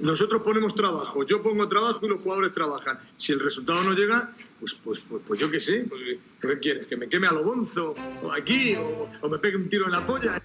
[0.00, 2.98] Nosotros ponemos trabajo, yo pongo trabajo y los jugadores trabajan.
[3.18, 6.00] Si el resultado no llega, pues, pues, pues, pues yo qué sé, pues,
[6.40, 6.86] ¿qué quieres?
[6.86, 7.94] ¿Que me queme a lo bonzo?
[8.22, 8.76] ¿O aquí?
[8.76, 10.40] O, ¿O me pegue un tiro en la polla?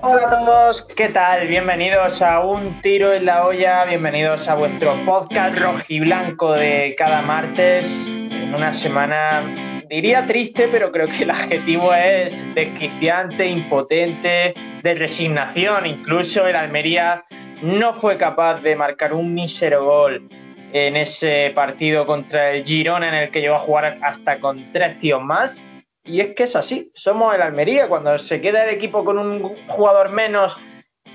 [0.00, 1.46] Hola a todos, ¿qué tal?
[1.46, 8.06] Bienvenidos a Un Tiro en la Olla, bienvenidos a vuestro podcast rojiblanco de cada martes,
[8.06, 9.42] en una semana,
[9.90, 15.84] diría triste, pero creo que el adjetivo es desquiciante, impotente, de resignación.
[15.84, 17.24] Incluso el Almería
[17.60, 20.28] no fue capaz de marcar un mísero gol
[20.72, 24.96] en ese partido contra el Girona en el que llegó a jugar hasta con tres
[24.98, 25.64] tíos más
[26.04, 27.88] y es que es así, somos el Almería.
[27.88, 30.56] Cuando se queda el equipo con un jugador menos,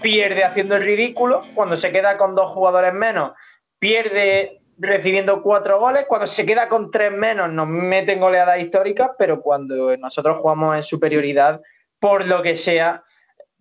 [0.02, 1.44] pierde haciendo el ridículo.
[1.56, 3.32] Cuando se queda con dos jugadores menos,
[3.80, 6.06] pierde recibiendo cuatro goles.
[6.08, 9.12] Cuando se queda con tres menos, nos meten goleadas históricas.
[9.18, 11.62] Pero cuando nosotros jugamos en superioridad,
[12.00, 13.04] por lo que sea,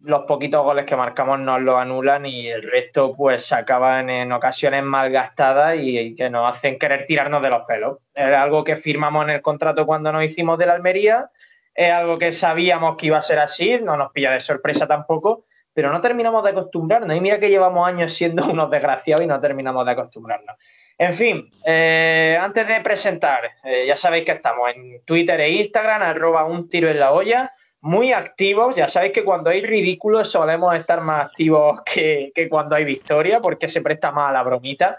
[0.01, 4.83] los poquitos goles que marcamos nos lo anulan y el resto pues acaban en ocasiones
[4.83, 7.99] malgastadas y, y que nos hacen querer tirarnos de los pelos.
[8.15, 11.31] Es algo que firmamos en el contrato cuando nos hicimos de la Almería,
[11.75, 15.47] es algo que sabíamos que iba a ser así, no nos pilla de sorpresa tampoco,
[15.73, 17.17] pero no terminamos de acostumbrarnos.
[17.17, 20.57] Y mira que llevamos años siendo unos desgraciados y no terminamos de acostumbrarnos.
[20.97, 26.03] En fin, eh, antes de presentar, eh, ya sabéis que estamos en Twitter e Instagram,
[26.03, 28.77] arroba un tiro en la olla muy activos.
[28.77, 33.41] Ya sabéis que cuando hay ridículos solemos estar más activos que, que cuando hay victoria,
[33.41, 34.97] porque se presta más a la bromita.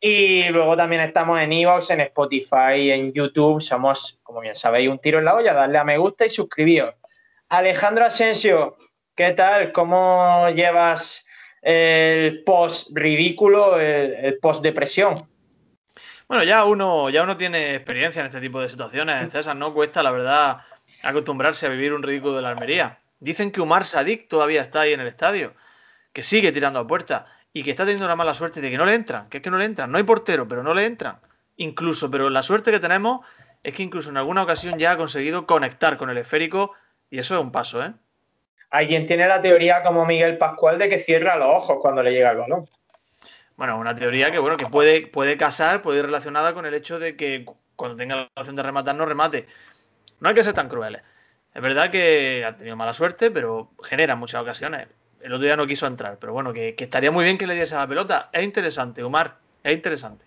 [0.00, 3.60] Y luego también estamos en Evox, en Spotify, en YouTube.
[3.60, 5.52] Somos, como bien sabéis, un tiro en la olla.
[5.54, 6.94] Darle a me gusta y suscribíos.
[7.48, 8.76] Alejandro Asensio,
[9.14, 9.72] ¿qué tal?
[9.72, 11.26] ¿Cómo llevas
[11.64, 15.26] el post ridículo, el, post depresión?
[16.28, 20.02] Bueno, ya uno, ya uno tiene experiencia en este tipo de situaciones, César, no cuesta,
[20.02, 20.58] la verdad,
[21.02, 22.98] acostumbrarse a vivir un ridículo de la Almería.
[23.18, 25.54] Dicen que Umar Sadik todavía está ahí en el estadio,
[26.12, 28.84] que sigue tirando a puerta y que está teniendo la mala suerte de que no
[28.84, 29.90] le entran, que es que no le entran.
[29.90, 31.20] No hay portero, pero no le entran.
[31.56, 33.24] Incluso, pero la suerte que tenemos
[33.62, 36.72] es que incluso en alguna ocasión ya ha conseguido conectar con el esférico
[37.10, 37.94] y eso es un paso, ¿eh?
[38.74, 42.32] Alguien tiene la teoría como Miguel Pascual de que cierra los ojos cuando le llega
[42.32, 42.68] el balón.
[43.54, 46.98] Bueno, una teoría que bueno, que puede, puede casar, puede ir relacionada con el hecho
[46.98, 47.46] de que
[47.76, 49.46] cuando tenga la opción de rematar, no remate.
[50.18, 51.02] No hay que ser tan crueles.
[51.54, 54.88] Es verdad que ha tenido mala suerte, pero genera muchas ocasiones.
[55.20, 57.54] El otro día no quiso entrar, pero bueno, que, que estaría muy bien que le
[57.54, 58.28] diese la pelota.
[58.32, 60.24] Es interesante, Omar, es interesante.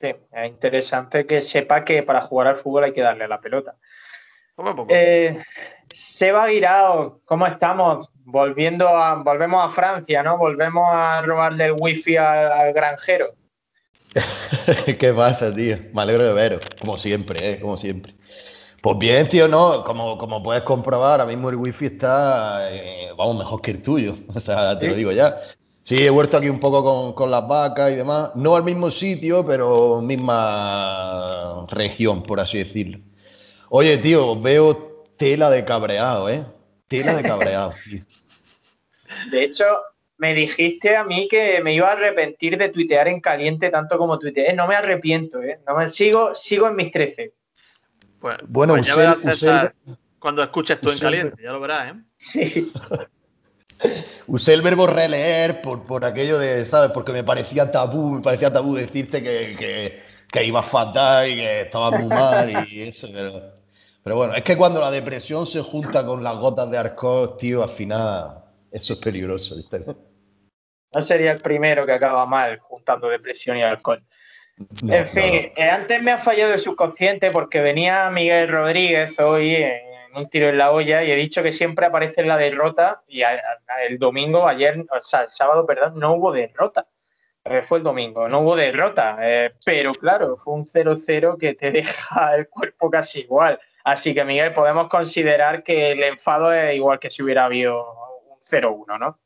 [0.00, 3.76] Sí, es interesante que sepa que para jugar al fútbol hay que darle la pelota.
[4.56, 4.88] Poco a poco.
[4.92, 5.38] Eh,
[5.92, 8.08] Seba Guirao, ¿cómo estamos?
[8.24, 10.38] Volviendo a, volvemos a Francia, ¿no?
[10.38, 13.34] Volvemos a robarle el wifi al, al granjero.
[14.98, 15.78] ¿Qué pasa, tío?
[15.92, 17.60] Me alegro de veros, como siempre, ¿eh?
[17.60, 18.14] Como siempre.
[18.82, 23.36] Pues bien, tío, no, como, como puedes comprobar, ahora mismo el wifi está, eh, vamos,
[23.38, 24.90] mejor que el tuyo, o sea, te ¿Sí?
[24.90, 25.36] lo digo ya.
[25.82, 28.90] Sí, he vuelto aquí un poco con, con las vacas y demás, no al mismo
[28.90, 32.98] sitio, pero misma región, por así decirlo.
[33.78, 36.46] Oye, tío, veo tela de cabreado, ¿eh?
[36.88, 38.02] Tela de cabreado, tío.
[39.30, 39.64] De hecho,
[40.16, 44.18] me dijiste a mí que me iba a arrepentir de tuitear en caliente tanto como
[44.18, 44.54] tuiteé.
[44.54, 45.60] No me arrepiento, ¿eh?
[45.66, 47.34] No me, sigo, sigo en mis 13.
[48.18, 49.74] Pues, Bueno, pues ya Usel- verás, César,
[50.18, 52.00] cuando escuches tú en caliente, ya lo verás, ¿eh?
[52.16, 52.72] Sí.
[54.26, 56.92] Usé el verbo releer por, por aquello de, ¿sabes?
[56.92, 61.60] Porque me parecía tabú, me parecía tabú decirte que, que, que iba fatal y que
[61.60, 63.55] estaba muy mal y eso, pero,
[64.06, 67.64] pero bueno, es que cuando la depresión se junta con las gotas de alcohol, tío,
[67.64, 68.36] al final
[68.70, 69.84] eso es peligroso, ¿viste?
[70.92, 74.00] No sería el primero que acaba mal juntando depresión y alcohol.
[74.82, 79.56] No, en fin, eh, antes me ha fallado el subconsciente porque venía Miguel Rodríguez hoy
[79.56, 79.80] en
[80.14, 83.30] un tiro en la olla y he dicho que siempre aparece la derrota y a-
[83.30, 86.86] a- el domingo, ayer, o sea, el sábado, perdón, no hubo derrota.
[87.44, 91.72] Eh, fue el domingo, no hubo derrota, eh, pero claro, fue un 0-0 que te
[92.12, 93.58] deja el cuerpo casi igual.
[93.86, 97.84] Así que, Miguel, podemos considerar que el enfado es igual que si hubiera habido
[98.28, 99.20] un 0-1, ¿no?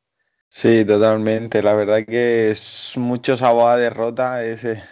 [0.50, 1.62] Sí, totalmente.
[1.62, 4.82] La verdad que es mucho sabor a derrota ese,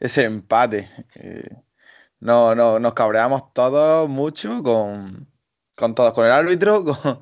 [0.00, 0.90] ese empate.
[1.14, 1.48] Eh,
[2.18, 5.28] no, no, nos cabreamos todos mucho con,
[5.76, 7.20] con todos, con el árbitro, con,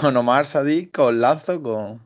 [0.00, 2.04] con Omar Sadik, con Lazo, con,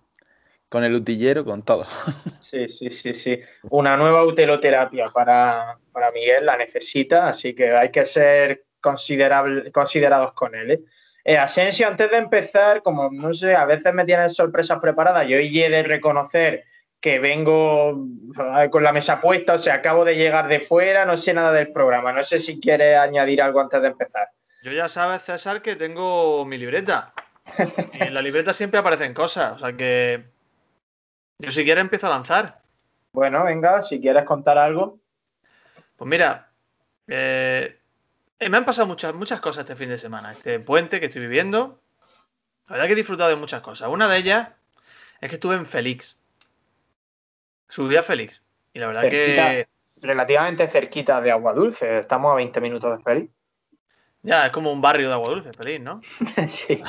[0.68, 1.86] con el utillero, con todo.
[2.40, 3.40] Sí, sí, sí, sí.
[3.70, 10.32] Una nueva uteloterapia para, para Miguel, la necesita, así que hay que ser considerable, considerados
[10.32, 10.70] con él.
[10.70, 10.80] ¿eh?
[11.24, 15.36] Eh, Asensio, antes de empezar, como no sé, a veces me tienen sorpresas preparadas, yo
[15.36, 16.64] hoy he de reconocer
[17.00, 18.06] que vengo
[18.70, 21.72] con la mesa puesta, o sea, acabo de llegar de fuera, no sé nada del
[21.72, 24.28] programa, no sé si quieres añadir algo antes de empezar.
[24.62, 27.14] Yo ya sabes, César, que tengo mi libreta.
[27.94, 29.54] Y en la libreta siempre aparecen cosas.
[29.54, 30.24] O sea que.
[31.38, 32.60] Yo si quieres empiezo a lanzar.
[33.12, 35.00] Bueno, venga, si quieres contar algo.
[35.96, 36.50] Pues mira,
[37.08, 37.79] eh,
[38.40, 40.32] eh, me han pasado muchas, muchas cosas este fin de semana.
[40.32, 41.80] Este puente que estoy viviendo.
[42.68, 43.88] La verdad que he disfrutado de muchas cosas.
[43.88, 44.48] Una de ellas
[45.20, 46.16] es que estuve en Félix.
[47.68, 48.40] Subí a Félix.
[48.72, 49.50] Y la verdad Cerquita.
[49.50, 49.68] que.
[50.02, 51.98] Relativamente cerquita de Agua Dulce.
[51.98, 53.32] Estamos a 20 minutos de Félix.
[54.22, 56.00] Ya, es como un barrio de agua dulce, Félix, ¿no?
[56.48, 56.82] sí.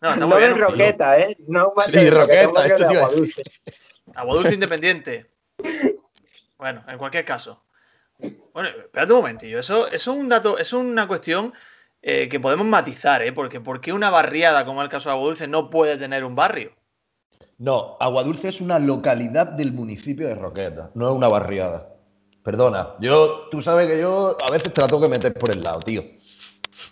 [0.00, 0.58] No, está No muy de bien.
[0.60, 1.36] Roqueta, ¿eh?
[1.48, 3.42] No Sí, de Roqueta, de Agua Dulce.
[4.14, 5.30] Agua dulce independiente.
[6.58, 7.62] Bueno, en cualquier caso.
[8.54, 9.58] Bueno, espérate un momentillo.
[9.58, 11.52] Eso, eso es un dato, eso es una cuestión
[12.02, 13.32] eh, que podemos matizar, ¿eh?
[13.32, 16.24] Porque ¿por qué una barriada, como es el caso de Agua Dulce, no puede tener
[16.24, 16.72] un barrio?
[17.58, 21.90] No, Aguadulce es una localidad del municipio de Roqueta, no es una barriada.
[22.42, 26.02] Perdona, yo, tú sabes que yo a veces trato que meter por el lado, tío.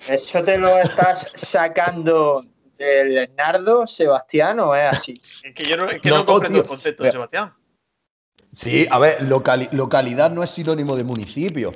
[0.08, 2.44] ¿Eso te lo estás sacando
[2.78, 5.20] del Nardo, Sebastián, o es así?
[5.42, 6.62] Es que yo no, es que no, No, comprendo tío.
[6.62, 7.10] el concepto de.
[7.10, 7.52] Sebastián.
[8.52, 11.72] Sí, a ver, locali- localidad no es sinónimo de municipio.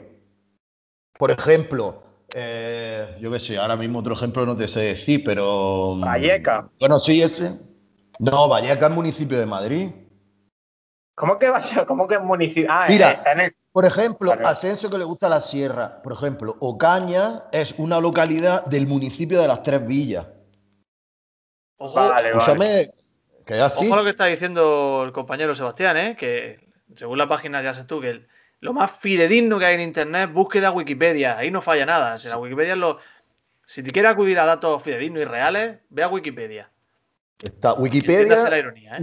[1.17, 2.03] Por ejemplo,
[2.35, 5.95] eh, yo qué sé, ahora mismo otro ejemplo no te sé decir, pero.
[5.97, 6.69] mm, Valleca.
[6.81, 7.59] Bueno, sí, ese.
[8.19, 9.91] No, Valleca es municipio de Madrid.
[11.17, 11.87] ¿Cómo que va a ser?
[11.87, 12.69] ¿Cómo que es municipio?
[12.71, 13.13] Ah, Mira.
[13.13, 13.57] está en el.
[13.71, 14.49] Por ejemplo, Claro.
[14.49, 16.01] Asensio que le gusta la sierra.
[16.03, 20.27] Por ejemplo, Ocaña es una localidad del municipio de las Tres Villas.
[21.79, 22.29] Ojo, Vale, vale.
[22.31, 22.91] Escúchame,
[23.45, 23.85] que es así.
[23.87, 26.17] ojo a lo que está diciendo el compañero Sebastián, ¿eh?
[26.17, 26.64] Que
[26.97, 28.29] según la página ya sabes tú que el-
[28.61, 31.37] lo más fidedigno que hay en internet, búsqueda Wikipedia.
[31.37, 32.17] Ahí no falla nada.
[32.17, 32.99] Si la Wikipedia es lo.
[33.67, 36.71] Si te quieres acudir a datos fidedignos y reales, ve a Wikipedia.
[37.43, 39.03] Está Entiéndase la Wikipedia, ironía, ¿eh?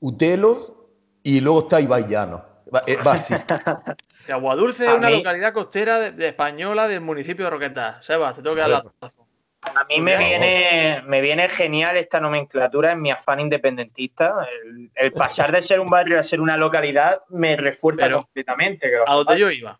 [0.00, 0.88] Utelo
[1.22, 2.44] y luego está Ibai Llano.
[2.72, 2.96] Va, eh.
[4.22, 8.04] O sea, Aguadulce es una mí- localidad costera de, de española del municipio de Roquetas.
[8.06, 9.26] Sebas, te tengo que dar la razón.
[9.62, 10.28] A mí me Por favor.
[10.28, 14.46] viene, me viene genial esta nomenclatura en mi afán independentista.
[14.64, 18.90] El, el pasar de ser un barrio a ser una localidad me refuerza Pero, completamente.
[18.90, 19.78] que A donde yo iba.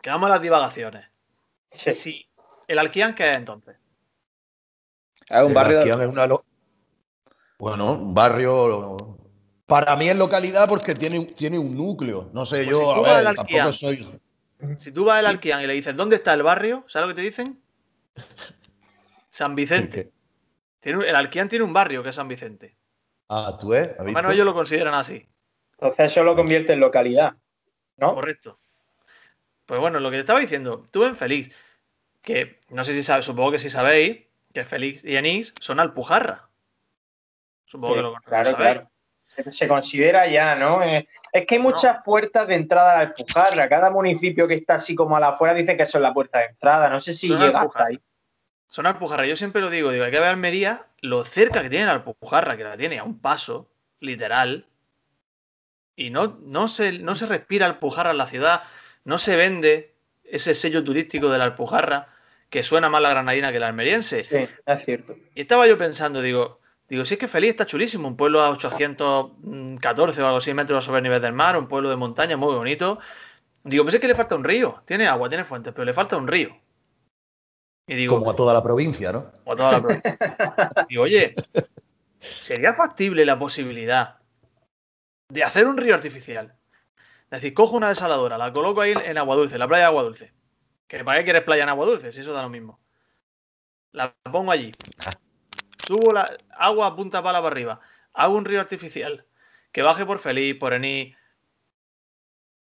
[0.00, 1.06] Quedamos a las divagaciones.
[1.72, 1.92] Sí.
[1.92, 2.28] Sí.
[2.68, 3.76] ¿El Alquián qué es entonces?
[5.28, 5.90] Es un barrio de...
[6.04, 6.44] Es una lo-
[7.58, 9.18] Bueno, un barrio.
[9.66, 12.30] Para mí es localidad porque tiene, tiene un núcleo.
[12.32, 14.20] No sé, Pues yo, si tú a vas ver, al tampoco soy.
[14.78, 16.84] Si tú vas al Alquián y le dices, ¿dónde está el barrio?
[16.86, 17.60] ¿Sabes lo que te dicen?
[19.30, 20.10] San Vicente.
[20.80, 22.76] Tiene un- el Alquián tiene un barrio que es San Vicente.
[23.28, 23.80] Ah, tú, ¿eh?
[23.82, 24.18] ¿Has Por lo visto?
[24.18, 25.26] menos ellos lo consideran así.
[25.72, 27.34] Entonces eso lo convierte en localidad.
[27.96, 28.14] ¿no?
[28.14, 28.58] Correcto.
[29.66, 31.54] Pues bueno, lo que te estaba diciendo, tú en Félix,
[32.22, 36.48] que no sé si sabes, supongo que sí sabéis, que Félix y Enís son Alpujarra.
[37.66, 38.56] Supongo que lo, lo claro, sabéis.
[38.74, 38.90] claro.
[39.26, 40.82] Se, se considera ya, ¿no?
[40.82, 43.68] Eh, es que hay muchas puertas de entrada a la Alpujarra.
[43.68, 46.40] Cada municipio que está así como a la afuera dice que eso es la puerta
[46.40, 46.88] de entrada.
[46.88, 48.00] No sé si Son llega hasta ahí.
[48.70, 49.26] Son Alpujarra.
[49.26, 52.56] Yo siempre lo digo, digo, hay que ver Almería, lo cerca que tiene la Alpujarra,
[52.56, 53.68] que la tiene a un paso,
[53.98, 54.66] literal.
[55.96, 58.62] Y no, no, se, no se respira Alpujarra en la ciudad,
[59.04, 59.94] no se vende
[60.24, 62.08] ese sello turístico de la Alpujarra,
[62.48, 64.22] que suena más la granadina que la almeriense.
[64.22, 65.16] Sí, es cierto.
[65.34, 68.50] Y estaba yo pensando, digo, digo, si es que Feliz está chulísimo, un pueblo a
[68.50, 72.54] 814 o algo así metros sobre el nivel del mar, un pueblo de montaña muy
[72.54, 73.00] bonito.
[73.64, 76.16] Digo, pues es que le falta un río, tiene agua, tiene fuentes, pero le falta
[76.16, 76.56] un río.
[77.90, 79.32] Y digo, Como a toda la provincia, ¿no?
[79.42, 80.16] o a toda la provincia.
[80.88, 81.34] Digo, oye,
[82.38, 84.20] ¿sería factible la posibilidad
[85.28, 86.54] de hacer un río artificial?
[87.24, 89.86] Es decir, cojo una desaladora, la coloco ahí en, Agua Dulce, en la playa de
[89.88, 90.32] Agua Dulce.
[90.86, 92.78] Que para qué quieres playa en Agua Dulce, si eso da lo mismo.
[93.90, 94.70] La pongo allí.
[95.84, 97.80] Subo la agua a punta pala para arriba.
[98.12, 99.26] Hago un río artificial.
[99.72, 101.16] Que baje por Feliz, por Ení.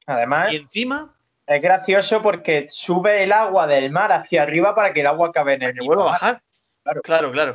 [0.05, 1.16] Además, Y encima
[1.47, 5.55] es gracioso porque sube el agua del mar hacia arriba para que el agua acabe
[5.55, 6.43] en el que vuelva a bajar.
[6.83, 7.03] Claro.
[7.03, 7.55] Claro, claro.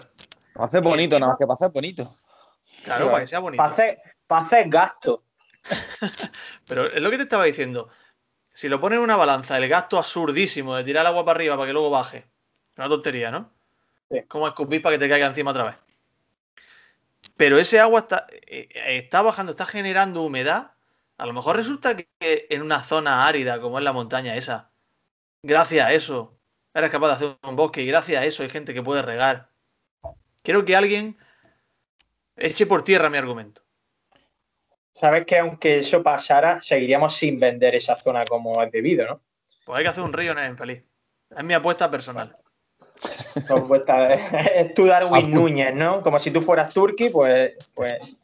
[0.53, 2.15] Para hacer bonito, nada más que para hacer bonito.
[2.83, 3.61] Claro, para que sea bonito.
[3.61, 5.23] Para hacer, para hacer gasto.
[6.67, 7.89] Pero es lo que te estaba diciendo.
[8.53, 11.55] Si lo pones en una balanza, el gasto absurdísimo de tirar el agua para arriba
[11.55, 12.25] para que luego baje.
[12.77, 13.49] Una tontería, ¿no?
[14.09, 14.23] Sí.
[14.23, 15.75] Como escupir para que te caiga encima otra vez.
[17.37, 20.71] Pero ese agua está, eh, está bajando, está generando humedad.
[21.21, 24.71] A lo mejor resulta que en una zona árida como es la montaña esa,
[25.43, 26.35] gracias a eso,
[26.73, 29.47] eres capaz de hacer un bosque y gracias a eso hay gente que puede regar.
[30.41, 31.15] Quiero que alguien
[32.35, 33.61] eche por tierra mi argumento.
[34.93, 39.21] Sabes que aunque eso pasara, seguiríamos sin vender esa zona como es debido, ¿no?
[39.63, 40.83] Pues hay que hacer un río en el infeliz.
[41.37, 42.35] Es mi apuesta personal.
[43.47, 44.15] Con vuestra-
[44.55, 46.01] es tu Darwin Núñez, ¿no?
[46.01, 48.17] Como si tú fueras Turki, pues, pues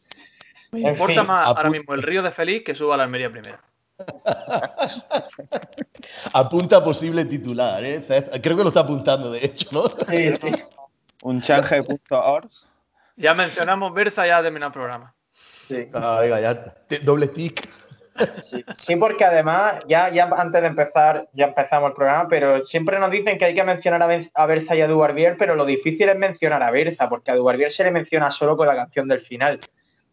[0.77, 3.03] Me En importa fin, más ahora mismo el río de Feliz que suba a la
[3.03, 3.57] Almería primero.
[6.33, 8.03] Apunta a posible titular, ¿eh?
[8.41, 9.89] Creo que lo está apuntando, de hecho, ¿no?
[10.07, 10.51] sí, sí.
[11.23, 12.49] Un change.org.
[13.15, 15.13] Ya mencionamos Berza, ya ha terminado el programa.
[15.67, 15.87] Sí.
[15.93, 16.75] Ah, venga, ya.
[17.03, 17.67] Doble tick.
[18.41, 22.99] Sí, sí, porque además, ya, ya antes de empezar, ya empezamos el programa, pero siempre
[22.99, 25.65] nos dicen que hay que mencionar a, Ben- a Berza y a Dubarbier, pero lo
[25.65, 29.07] difícil es mencionar a Berza, porque a Dubarbier se le menciona solo con la canción
[29.07, 29.59] del final.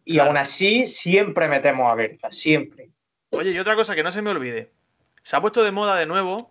[0.05, 0.29] Y Claro.
[0.31, 2.91] aún así, siempre metemos a Berza, siempre.
[3.31, 4.71] Oye, y otra cosa que no se me olvide.
[5.23, 6.51] Se ha puesto de moda de nuevo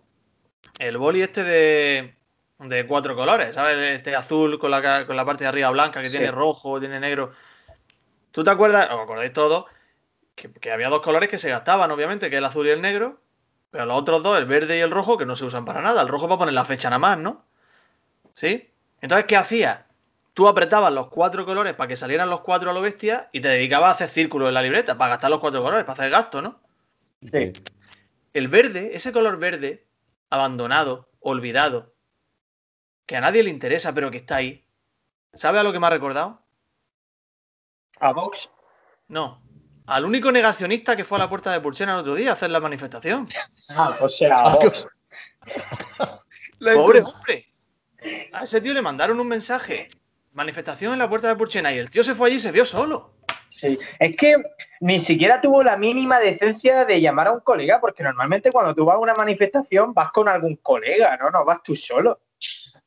[0.78, 2.14] el boli este de,
[2.58, 3.78] de cuatro colores, ¿sabes?
[3.96, 6.16] Este azul con la, ca- con la parte de arriba blanca, que Sí.
[6.18, 7.32] tiene rojo, tiene negro.
[8.32, 8.90] ¿Tú te acuerdas?
[8.90, 9.66] Os acordáis todos
[10.34, 12.82] que, que había dos colores que se gastaban, obviamente, que es el azul y el
[12.82, 13.20] negro.
[13.70, 16.02] Pero los otros dos, el verde y el rojo, que no se usan para nada.
[16.02, 17.44] El rojo para poner la fecha nada más, ¿no?
[18.32, 18.70] ¿Sí?
[19.00, 19.80] Entonces, ¿qué hacías?
[20.34, 23.48] Tú apretabas los cuatro colores para que salieran los cuatro a lo bestia y te
[23.48, 26.42] dedicabas a hacer círculos en la libreta para gastar los cuatro colores, para hacer gasto,
[26.42, 26.60] ¿no?
[27.22, 27.52] Sí.
[28.32, 29.86] El verde, ese color verde,
[30.30, 31.94] abandonado, olvidado,
[33.06, 34.64] que a nadie le interesa, pero que está ahí.
[35.34, 36.42] ¿Sabe a lo que me ha recordado?
[38.00, 38.50] A Vox.
[39.06, 39.40] No.
[39.86, 42.50] Al único negacionista que fue a la puerta de Purchena el otro día a hacer
[42.50, 43.28] la manifestación.
[43.70, 44.88] Ah, o sea, a Vox.
[46.58, 47.46] Pobre hombre.
[48.32, 49.90] A ese tío le mandaron un mensaje.
[50.34, 52.64] Manifestación en la puerta de Purchena y el tío se fue allí y se vio
[52.64, 53.12] solo.
[53.48, 53.78] Sí.
[54.00, 54.34] Es que
[54.80, 58.84] ni siquiera tuvo la mínima decencia de llamar a un colega, porque normalmente cuando tú
[58.84, 61.30] vas a una manifestación vas con algún colega, ¿no?
[61.30, 62.20] No vas tú solo.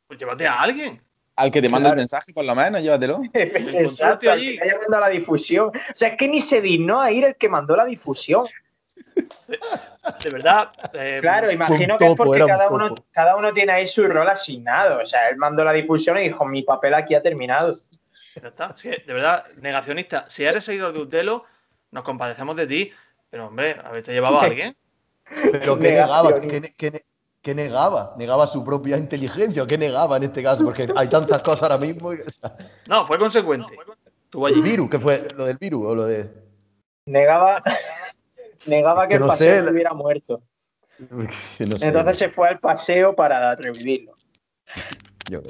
[0.08, 1.02] Pues llévate a alguien.
[1.38, 2.00] Al que te manda Claro.
[2.00, 3.22] el mensaje, por lo menos, llévatelo.
[3.34, 4.58] Exacto, al allí.
[4.58, 5.68] que haya mandado la difusión.
[5.70, 8.46] O sea, es que ni se dignó a ir el que mandó la difusión.
[10.24, 10.72] De verdad.
[10.94, 15.02] eh, Claro, imagino que es porque cada uno, cada uno tiene ahí su rol asignado.
[15.02, 17.74] O sea, él mandó la difusión y dijo, mi papel aquí ha terminado.
[18.42, 18.74] Ya está.
[18.78, 20.26] Sí, de verdad, negacionista.
[20.30, 21.46] Si eres seguidor de Utelo,
[21.92, 22.92] nos compadecemos de ti.
[23.30, 24.76] Pero, hombre, haberte llevado a alguien.
[25.52, 26.30] Pero ¿qué negaba?
[26.30, 26.50] Negacionismo.
[26.52, 27.06] ¿Qué, ne- qué ne-
[27.42, 28.14] qué negaba?
[28.18, 29.64] ¿Negaba su propia inteligencia?
[29.64, 30.64] ¿O qué negaba en este caso?
[30.64, 32.14] Porque hay tantas cosas ahora mismo.
[32.14, 32.56] y- o sea,
[32.88, 33.76] No, fue consecuente.
[34.26, 34.62] Estuvo ¿El allí.
[34.64, 34.90] virus?
[34.90, 35.28] ¿Qué fue?
[35.36, 36.30] ¿Lo del virus o lo de.?
[37.06, 37.64] Negaba,
[38.68, 40.42] negaba que Que el no paseo sé, la- estuviera muerto.
[41.58, 41.88] que no sé.
[41.88, 44.14] Entonces se fue al paseo para revivirlo.
[45.30, 45.42] Yo.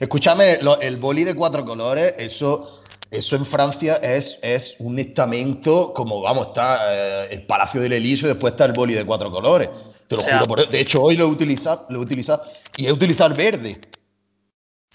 [0.00, 5.92] Escúchame, lo- el boli de cuatro colores, eso, eso en Francia es, es un estamento
[5.94, 6.80] como, vamos, está
[7.24, 9.68] eh, el Palacio del Elíseo y después está el boli de cuatro colores.
[10.08, 10.70] Te lo O sea- juro por eso.
[10.70, 12.42] De hecho, hoy lo he utilizado, lo he utilizado
[12.76, 13.80] y he utilizado el verde.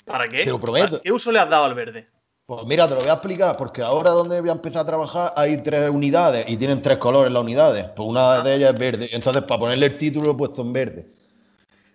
[0.05, 0.43] ¿Para qué?
[0.43, 0.89] Te lo prometo.
[0.91, 2.07] ¿Para ¿Qué uso le has dado al verde?
[2.49, 5.33] Pues mira, te lo voy a explicar, porque ahora donde voy a empezar a trabajar
[5.35, 7.85] hay tres unidades y tienen tres colores las unidades.
[7.95, 9.07] Pues una de ellas es verde.
[9.11, 11.07] Entonces, para ponerle el título lo he puesto en verde.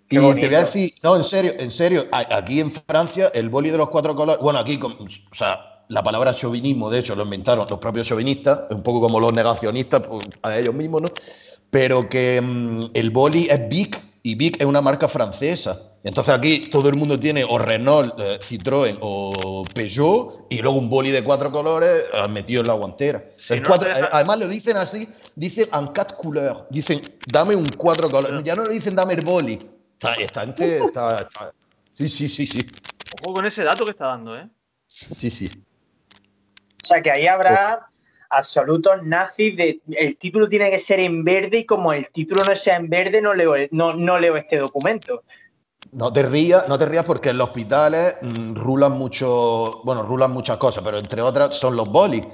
[0.07, 0.43] Qué y bonito.
[0.43, 3.79] te voy a decir, no, en serio, en serio, aquí en Francia el boli de
[3.79, 7.81] los cuatro colores, bueno, aquí, o sea, la palabra chauvinismo, de hecho, lo inventaron los
[7.81, 11.09] propios chauvinistas, un poco como los negacionistas, pues, a ellos mismos, ¿no?
[11.71, 15.94] Pero que mm, el boli es Bic y Bic es una marca francesa.
[16.05, 20.91] Entonces aquí todo el mundo tiene o Renault, eh, Citroën o Peugeot y luego un
[20.91, 23.25] boli de cuatro colores eh, metido en la guantera.
[23.37, 27.21] Si El no cuatro- te deja- Además lo dicen así, dicen en quatre couleurs, dicen
[27.25, 29.71] dame un cuatro colores, ya no le dicen dame el boli.
[29.95, 31.53] Está, está, ente- está- está-
[31.97, 32.67] sí, sí, sí, sí,
[33.11, 34.47] Ojo con ese dato que está dando, ¿eh?
[34.87, 35.51] sí, sí.
[36.83, 37.87] O sea que ahí habrá
[38.29, 42.55] absolutos nazis de el título tiene que ser en verde y como el título no
[42.55, 45.23] sea en verde no leo, no, no leo este documento.
[45.93, 50.33] No te rías, no te rías porque en los hospitales mm, rulan mucho, bueno, rulan
[50.33, 52.25] muchas cosas, pero entre otras son los bolis.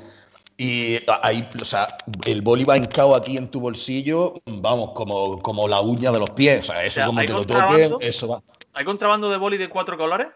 [0.57, 1.89] Y ahí, o sea,
[2.27, 6.31] el boli va hincado aquí en tu bolsillo, vamos, como, como la uña de los
[6.31, 6.61] pies.
[6.61, 7.89] O sea, eso sea, como ¿hay te lo contrabando?
[7.91, 8.43] toquen, eso va.
[8.75, 10.29] ¿Hay contrabando de boli de cuatro colores?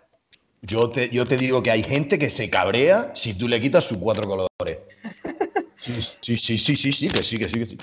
[0.62, 3.84] Yo te, yo te digo que hay gente que se cabrea si tú le quitas
[3.84, 4.78] sus cuatro colores.
[5.84, 7.78] Sí, sí, sí, sí, sí, sí, que sí, que sí, que sí.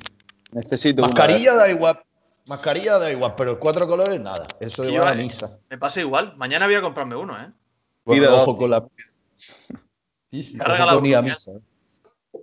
[0.54, 1.10] Necesito una.
[1.14, 2.00] Mascarilla da igual,
[2.48, 4.48] mascarilla da igual, pero cuatro colores nada.
[4.60, 5.60] Eso de yo, a eh, misa.
[5.70, 6.36] Me pasa igual.
[6.38, 7.50] Mañana voy a comprarme uno, ¿eh?
[8.06, 8.86] Bueno, ojo con la.
[10.30, 11.52] Sí, sí, ojo con misa.
[11.52, 12.40] ¿eh?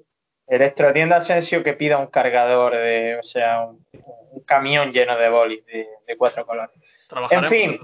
[0.47, 3.85] Electrotienda Asensio que pida un cargador de, o sea, un,
[4.31, 6.75] un camión lleno de bolis de, de cuatro colores.
[7.31, 7.79] En fin,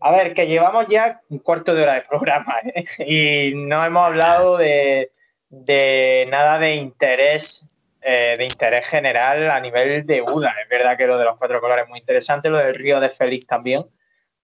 [0.00, 2.84] a ver, que llevamos ya un cuarto de hora de programa ¿eh?
[3.06, 5.10] y no hemos hablado de,
[5.48, 7.64] de nada de interés,
[8.02, 10.54] eh, de interés general a nivel de UDA.
[10.62, 13.10] Es verdad que lo de los cuatro colores es muy interesante, lo del río de
[13.10, 13.86] Félix también,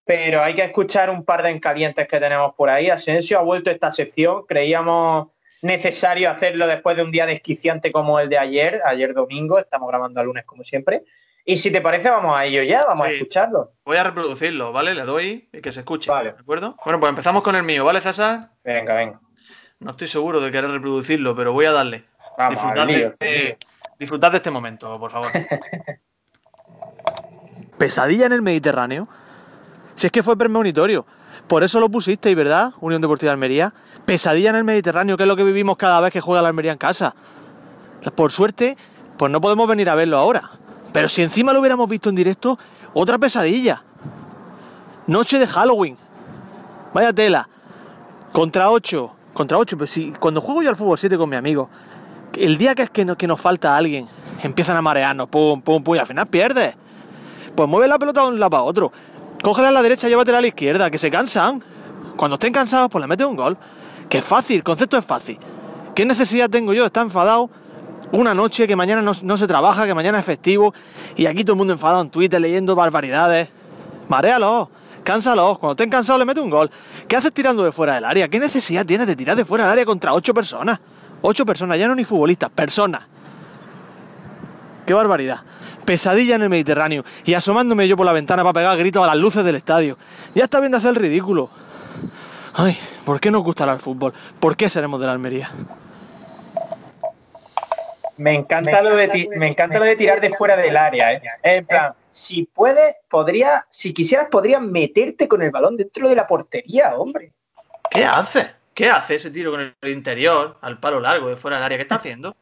[0.05, 2.89] pero hay que escuchar un par de encalientes que tenemos por ahí.
[2.89, 5.29] Asensio ha vuelto a esta sección, creíamos
[5.63, 10.21] necesario hacerlo después de un día desquiciante como el de ayer, ayer domingo, estamos grabando
[10.21, 11.03] a lunes como siempre.
[11.45, 13.73] Y si te parece, vamos a ello ya, vamos a escucharlo.
[13.85, 14.95] Voy a reproducirlo, ¿vale?
[14.95, 16.11] Le doy y que se escuche.
[16.11, 16.33] Vale.
[16.33, 16.77] ¿De acuerdo?
[16.85, 18.51] Bueno, pues empezamos con el mío, ¿vale, César?
[18.63, 19.21] Venga, venga.
[19.81, 22.05] No estoy seguro de querer reproducirlo, pero voy a darle.
[22.39, 23.57] Vamos, disfrutad, lío, de, lío.
[23.99, 25.29] disfrutad de este momento, por favor.
[27.79, 29.09] ¿Pesadilla en el Mediterráneo?
[29.97, 31.05] Si es que fue premonitorio.
[31.49, 32.73] Por eso lo pusisteis, ¿verdad?
[32.81, 33.75] Unión Deportiva de Almería.
[34.05, 36.71] Pesadilla en el Mediterráneo, que es lo que vivimos cada vez que juega la Almería
[36.71, 37.17] en casa.
[38.15, 38.77] Por suerte,
[39.17, 40.51] pues no podemos venir a verlo ahora.
[40.93, 42.57] Pero si encima lo hubiéramos visto en directo,
[42.95, 43.83] otra pesadilla.
[45.09, 45.97] Noche de Halloween.
[46.95, 47.49] Vaya tela.
[48.31, 49.17] Contra 8.
[49.35, 49.77] Contra 8.
[49.77, 51.69] Pero si cuando juego yo al fútbol 7 con mi amigo,
[52.39, 54.09] el día que es que, nos falta alguien,
[54.43, 56.75] empiezan a marearnos, pum, pum, pum, y al final pierdes.
[57.55, 58.93] Pues mueve la pelota de un lado para otro.
[59.43, 61.63] Cógela a la derecha, llévatela a la izquierda, que se cansan.
[62.17, 63.57] Cuando estén cansados, pues le metes un gol.
[64.09, 65.39] Que es fácil, el concepto es fácil.
[65.95, 67.51] ¿Qué necesidad tengo yo de estar enfadado
[68.13, 70.73] una noche que mañana no, se trabaja, que mañana es festivo
[71.17, 73.49] y aquí todo el mundo enfadado en Twitter leyendo barbaridades?
[74.09, 74.69] Maréalos,
[75.03, 75.59] cánsalos.
[75.59, 76.71] Cuando estén cansados le metes un gol.
[77.07, 78.29] ¿Qué haces tirando de fuera del área?
[78.29, 80.81] ¿Qué necesidad tienes de tirar de fuera del área contra ocho personas?
[81.23, 83.03] Ocho personas, ya no ni futbolistas, personas.
[84.87, 85.41] ¡Qué barbaridad!
[85.85, 89.17] Pesadilla en el Mediterráneo y asomándome yo por la ventana para pegar gritos a las
[89.17, 89.99] luces del estadio.
[90.35, 91.51] Ya está bien de hacer el ridículo.
[92.55, 94.13] Ay, ¿por qué nos gustará el fútbol?
[94.41, 95.51] ¿Por qué seremos de la Almería?
[98.17, 101.23] Me encanta, lo, de me encanta lo de tirar de fuera del área, ¿eh?
[101.43, 106.27] En plan, si puedes, podría, si quisieras, podrías meterte con el balón dentro de la
[106.27, 107.33] portería, hombre.
[107.91, 108.58] ¿Qué hace?
[108.79, 111.79] ¿Qué hace ese tiro con el interior, al palo largo, de fuera del área?
[111.79, 112.37] ¿Qué está haciendo?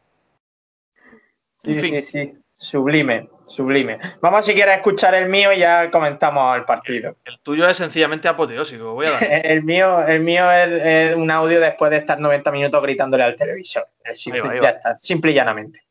[1.55, 2.35] Sí, sí, sí.
[2.59, 3.99] Sublime, sublime.
[4.21, 7.16] Vamos si quieres escuchar el mío y ya comentamos el partido.
[7.25, 9.25] El tuyo es sencillamente apoteósico, voy a dar.
[9.47, 13.88] el mío, el mío es, un audio después de estar 90 minutos gritándole al televisor.
[14.12, 15.87] Simple, Ya está, simple y llanamente.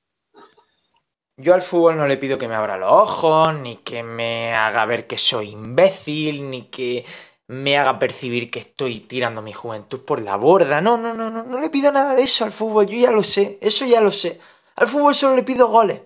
[1.37, 4.85] Yo al fútbol no le pido que me abra los ojos, ni que me haga
[4.85, 7.03] ver que soy imbécil, ni que
[7.47, 10.81] me haga percibir que estoy tirando mi juventud por la borda.
[10.81, 13.23] No, no, no, no, no le pido nada de eso al fútbol, yo ya lo
[13.23, 14.39] sé, eso ya lo sé.
[14.75, 16.01] Al fútbol solo le pido goles.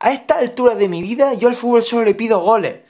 [0.00, 2.80] A esta altura de mi vida, yo al fútbol solo le pido goles.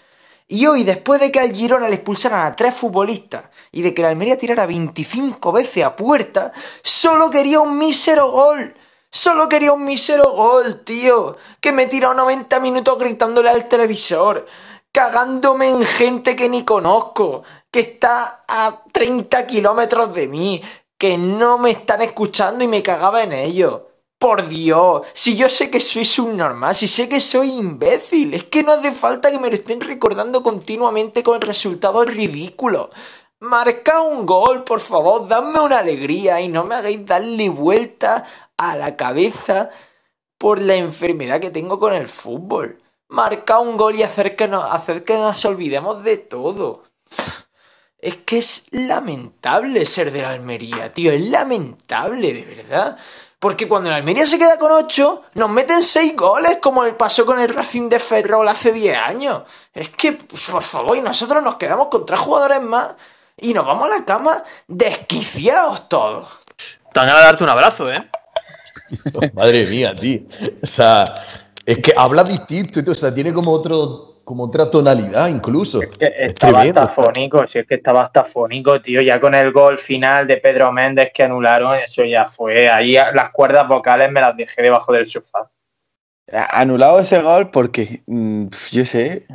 [0.49, 4.03] Y hoy, después de que al Girona le expulsaran a tres futbolistas y de que
[4.03, 8.75] la Almería tirara 25 veces a puerta, solo quería un mísero gol.
[9.11, 11.37] Solo quería un mísero gol, tío.
[11.61, 14.47] Que me tiró 90 minutos gritándole al televisor
[14.93, 20.63] cagándome en gente que ni conozco, que está a 30 kilómetros de mí,
[20.99, 23.81] que no me están escuchando y me cagaba en ellos.
[24.19, 28.63] Por Dios, si yo sé que soy subnormal, si sé que soy imbécil, es que
[28.63, 32.91] no hace falta que me lo estén recordando continuamente con resultados ridículos.
[33.41, 38.25] Marca un gol, por favor, dadme una alegría y no me hagáis darle vuelta
[38.57, 39.71] a la cabeza
[40.39, 42.82] por la enfermedad que tengo con el fútbol
[43.13, 46.85] marca un gol y hacer que, nos, hacer que nos olvidemos de todo.
[47.99, 52.97] Es que es lamentable ser de la Almería, tío, es lamentable, de verdad.
[53.39, 57.27] Porque cuando la Almería se queda con 8, nos meten 6 goles, como el pasó
[57.27, 59.43] con el Racing de Ferrol hace 10 años.
[59.73, 62.95] Es que, por favor, y nosotros nos quedamos con 3 jugadores más
[63.37, 66.29] y nos vamos a la cama desquiciados todos.
[66.93, 68.11] Te van a darte un abrazo, ¿eh?
[69.35, 70.21] Madre mía, tío.
[70.63, 75.83] O sea, es que habla distinto, o sea, tiene como otro, como otra tonalidad incluso.
[75.83, 79.53] Es que estaba hasta fónico, si es que estaba hasta fónico, tío, ya con el
[79.53, 82.69] gol final de Pedro Méndez que anularon, eso ya fue.
[82.69, 85.51] Ahí las cuerdas vocales me las dejé debajo del sofá.
[86.51, 89.27] Anulado ese gol porque, mm, yo sé,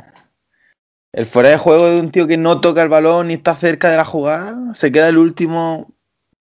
[1.12, 3.90] el fuera de juego de un tío que no toca el balón ni está cerca
[3.90, 5.94] de la jugada, se queda el último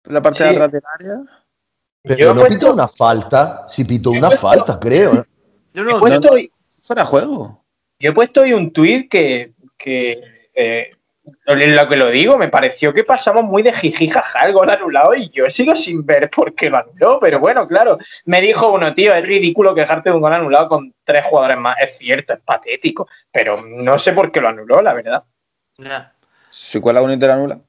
[0.06, 1.22] en la parte de atrás del área.
[2.04, 5.26] Pero no pitó una falta, si pitó una falta, creo.
[5.74, 7.64] Yo no, he puesto hoy, fuera juego.
[8.00, 10.92] Yo he puesto hoy un tuit que, que eh,
[11.46, 15.30] lo que lo digo, me pareció que pasamos muy de jijijaja el gol anulado y
[15.30, 19.14] yo sigo sin ver por qué lo anuló, pero bueno, claro, me dijo uno, tío,
[19.14, 23.08] es ridículo quejarte de un gol anulado con tres jugadores más, es cierto, es patético,
[23.32, 25.24] pero no sé por qué lo anuló, la verdad.
[26.50, 27.62] ¿Si cuál la bonita la anula?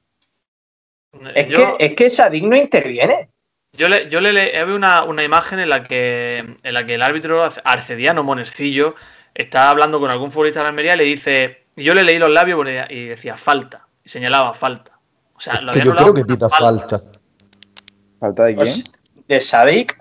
[1.35, 3.29] Es, que, es que Sadik no interviene.
[3.73, 7.43] Yo le, yo le, una, una, imagen en la que en la que el árbitro
[7.63, 8.95] Arcediano Monescillo
[9.33, 12.29] está hablando con algún futbolista de la Almería y le dice, yo le leí los
[12.29, 12.59] labios
[12.89, 14.99] y decía falta, y señalaba falta.
[15.35, 17.01] O sea, lo había yo creo que pita falta.
[18.19, 18.43] falta.
[18.43, 18.67] de quién?
[18.67, 18.83] Pues,
[19.27, 19.99] de Sadik.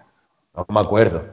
[0.54, 1.24] No me acuerdo.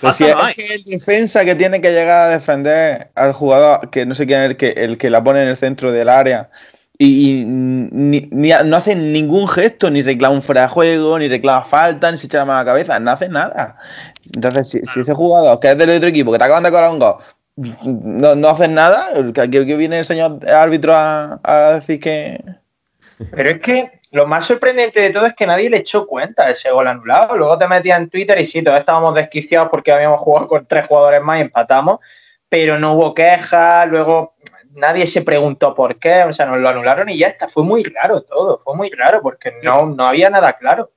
[0.00, 4.06] Pues si es que el defensa que tiene que llegar a defender al jugador, que
[4.06, 6.50] no sé quién es el que, el que la pone en el centro del área,
[7.00, 12.18] y, no hacen ningún gesto, ni reclama un fuera de juego, ni reclama falta, ni
[12.18, 13.76] se echa la mano a la cabeza, no hacen nada.
[14.34, 16.98] Entonces, si, ese jugador que es del otro equipo, que te acaban de colar un
[16.98, 17.16] gol,
[17.56, 22.42] no, no hacen nada, que, viene el señor árbitro a, decir que.
[23.30, 26.52] Pero es que lo más sorprendente de todo es que nadie le echó cuenta de
[26.52, 27.36] ese gol anulado.
[27.36, 30.86] Luego te metías en Twitter y sí, todos estábamos desquiciados porque habíamos jugado con tres
[30.86, 32.00] jugadores más y empatamos,
[32.48, 33.88] pero no hubo quejas.
[33.88, 34.34] Luego
[34.78, 37.48] nadie se preguntó por qué, o sea, nos lo anularon y ya está.
[37.48, 40.90] Fue muy raro todo, fue muy raro porque no, no había nada claro.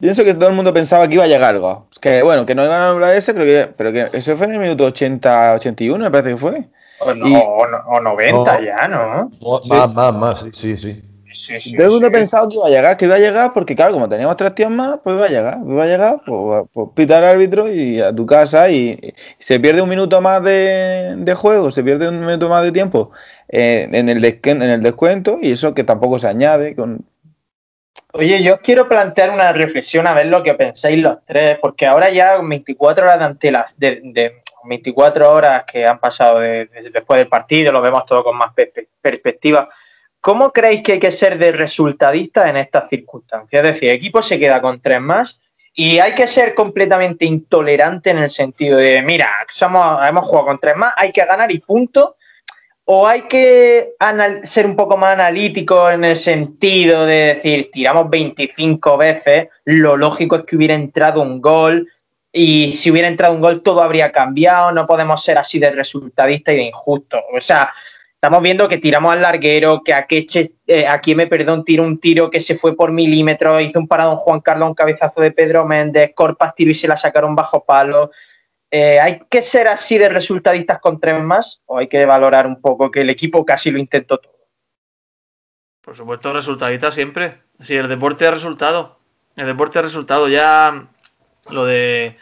[0.00, 1.88] Pienso que todo el mundo pensaba que iba a llegar algo.
[2.00, 4.52] Que bueno, que no iban a anular ese, pero que, pero que eso fue en
[4.54, 6.64] el minuto 80, 81, me parece que fue.
[7.00, 8.64] O, no, Y- o, no- o 90 No.
[8.64, 9.30] ya, ¿no?
[9.40, 11.02] Más, más, más, más, sí, sí,
[11.34, 11.60] sí.
[11.60, 11.76] Sí,
[12.10, 14.70] pensaba que iba a llegar, que iba a llegar, porque claro, como teníamos tres tíos
[14.70, 18.00] más, pues iba a llegar, pues iba a llegar, pues, pues pita al árbitro y
[18.00, 22.08] a tu casa y, y se pierde un minuto más de, de juego, se pierde
[22.08, 23.10] un minuto más de tiempo
[23.48, 27.04] eh, en, el en el descuento y eso que tampoco se añade con...
[28.12, 31.84] Oye, yo os quiero plantear una reflexión a ver lo que pensáis los tres, porque
[31.86, 36.90] ahora ya 24 horas de antela, de, de 24 horas que han pasado de- de-
[36.92, 39.68] después del partido, lo vemos todo con más pe- perspectiva.
[40.24, 43.62] ¿Cómo creéis que hay que ser de resultadista en estas circunstancias?
[43.62, 45.38] Es decir, el equipo se queda con tres más
[45.74, 50.58] y hay que ser completamente intolerante en el sentido de, mira, somos, hemos jugado con
[50.58, 52.16] tres más, hay que ganar y punto.
[52.86, 53.90] ¿O hay que
[54.44, 60.36] ser un poco más analítico en el sentido de decir, tiramos 25 veces, lo lógico
[60.36, 61.86] es que hubiera entrado un gol
[62.32, 66.50] y si hubiera entrado un gol todo habría cambiado, no podemos ser así de resultadista
[66.54, 67.18] y de injusto.
[67.36, 67.70] O sea,
[68.24, 72.30] estamos viendo que tiramos al larguero, que Akeche, eh, aquí me perdón, tiró un tiro
[72.30, 76.12] que se fue por milímetros, hizo un paradón Juan Carlos, un cabezazo de Pedro Méndez,
[76.14, 78.10] Corpas tiró y se la sacaron bajo palo.
[78.70, 82.62] Eh, ¿Hay que ser así de resultadistas con tres más o hay que valorar un
[82.62, 84.32] poco que el equipo casi lo intentó todo?
[85.82, 87.42] Por supuesto, resultadista siempre.
[87.60, 89.00] Si el deporte ha resultado.
[89.36, 90.28] El deporte ha resultado.
[90.28, 90.88] Ya
[91.50, 92.16] lo de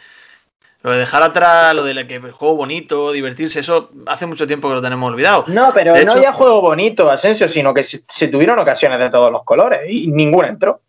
[0.83, 4.67] lo de dejar atrás, lo de que el juego bonito, divertirse, eso hace mucho tiempo
[4.69, 5.45] que lo tenemos olvidado.
[5.47, 8.99] No, pero De no hecho- había juego bonito, Asensio, sino que se, se tuvieron ocasiones
[8.99, 10.81] de todos los colores y ninguna entró.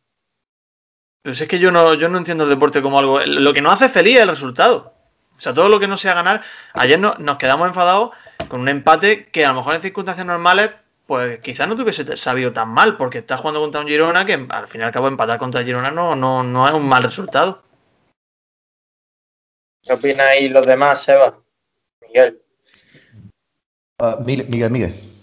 [1.22, 3.20] Pero si es que yo no, yo no entiendo el deporte como algo.
[3.24, 4.92] Lo que nos hace feliz es el resultado.
[5.38, 6.42] O sea, todo lo que no sea ganar.
[6.74, 8.11] Ayer no- nos quedamos enfadados
[8.48, 10.70] con un empate que a lo mejor en circunstancias normales,
[11.07, 14.46] pues quizás no te hubiese sabido tan mal, porque estás jugando contra un Girona que
[14.48, 17.02] al fin y al cabo empatar contra el Girona no, no, no es un mal
[17.02, 17.62] resultado.
[19.84, 21.38] ¿Qué opináis los demás, Seba?
[22.00, 22.40] Miguel.
[23.98, 25.14] Ah, Miguel, Miguel, Miguel.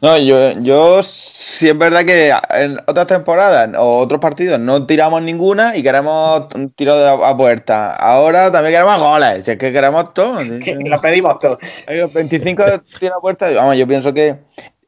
[0.00, 5.20] No, yo, yo sí es verdad que en otras temporadas o otros partidos no tiramos
[5.22, 7.96] ninguna y queremos un tiro de a, puerta.
[7.96, 10.38] Ahora también queremos goles, si es que queremos todo.
[10.64, 11.58] Que lo pedimos todo.
[11.88, 12.64] Hay 25
[13.00, 14.38] tiros a puerta, vamos, yo pienso que No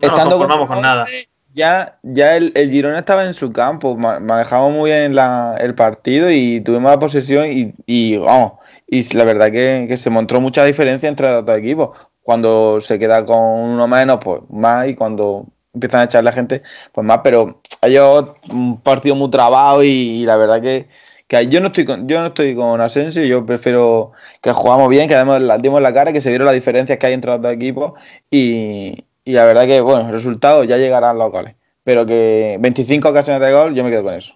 [0.01, 1.07] nos estando conformamos con con nada.
[1.53, 5.75] Ya, ya el, el Girona estaba en su campo, ma- manejamos muy bien la- el
[5.75, 7.47] partido y tuvimos la posesión
[7.87, 8.53] y, vamos,
[8.87, 11.99] y la verdad que, que se mostró mucha diferencia entre los dos equipos.
[12.23, 16.63] Cuando se queda con uno menos, pues más, y cuando empiezan a echar la gente,
[16.93, 20.89] pues más, pero ellos un partido muy trabado y, la verdad que,
[21.27, 25.09] que yo no estoy con, yo no estoy con Asensio, yo prefiero que jugamos bien,
[25.09, 27.41] que demos la, dimos la cara, que se vieron las diferencias que hay entre los
[27.43, 27.93] dos equipos
[28.31, 31.55] y, y la verdad que, bueno, el resultado ya llegarán los goles.
[31.85, 34.35] Pero que 25 ocasiones de gol, yo me quedo con eso.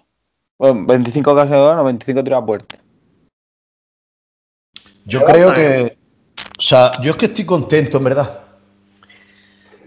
[0.57, 2.75] Bueno, 25 ocasiones de gol o 25 tiros a puerta.
[5.05, 5.97] Yo creo que.
[6.57, 8.39] O sea, yo es que estoy contento, en verdad.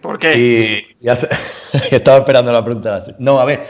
[0.00, 0.38] ¿Por qué?
[0.38, 1.28] Y ya se-
[1.90, 3.02] estaba esperando la pregunta.
[3.18, 3.66] No, a ver.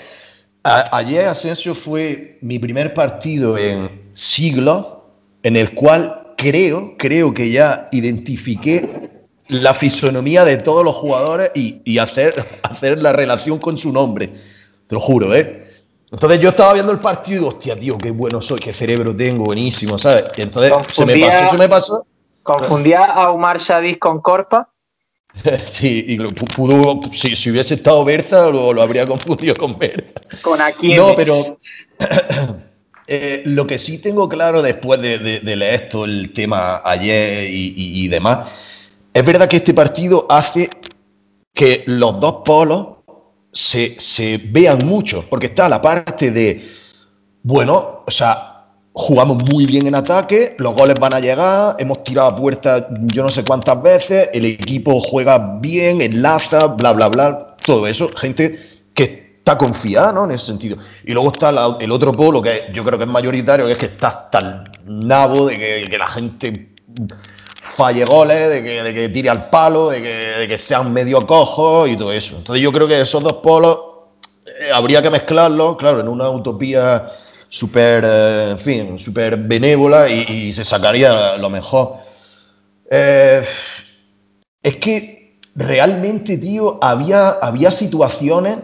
[0.64, 4.86] a- ayer Asensio fue mi primer partido en siglos
[5.42, 8.86] en el cual creo, creo que ya identifiqué
[9.48, 14.28] la fisonomía de todos los jugadores y, y hacer, hacer la relación con su nombre.
[14.86, 15.64] Te lo juro, ¿eh?
[16.10, 19.14] Entonces yo estaba viendo el partido y digo, hostia, tío, qué bueno soy, qué cerebro
[19.14, 20.24] tengo, buenísimo, ¿sabes?
[20.36, 22.06] Y entonces se me pasó, se me pasó.
[22.42, 24.68] ¿Confundía a Umar Sadis con Corpa?
[25.70, 30.20] Sí, y lo pudo, si, si hubiese estado Berza, lo, lo habría confundido con Berza.
[30.42, 30.94] Con aquí.
[30.94, 31.58] No, pero
[33.06, 37.50] eh, lo que sí tengo claro después de, de- de leer todo el tema ayer
[37.50, 38.48] y, y- y demás,
[39.12, 40.70] es verdad que este partido hace
[41.52, 42.86] que los dos polos
[43.52, 46.70] se, se vean mucho, porque está la parte de,
[47.42, 52.28] bueno, o sea, jugamos muy bien en ataque, los goles van a llegar, hemos tirado
[52.28, 57.56] a puerta yo no sé cuántas veces, el equipo juega bien, enlaza, bla, bla, bla,
[57.64, 60.24] todo eso, gente que está confiada, ¿no?
[60.24, 60.78] En ese sentido.
[61.04, 63.86] Y luego está el otro polo que yo creo que es mayoritario, que es que
[63.86, 66.74] está hasta el nabo de que la gente
[67.68, 71.26] falle goles, de que, de que tire al palo, de que, de que sean medio
[71.26, 72.36] cojos y todo eso.
[72.36, 73.78] Entonces yo creo que esos dos polos
[74.46, 77.12] eh, habría que mezclarlos, claro, en una utopía
[77.48, 81.96] súper, eh, en fin, súper benévola y, y se sacaría lo mejor.
[82.90, 83.44] Eh,
[84.62, 88.58] es que realmente, tío, había, había situaciones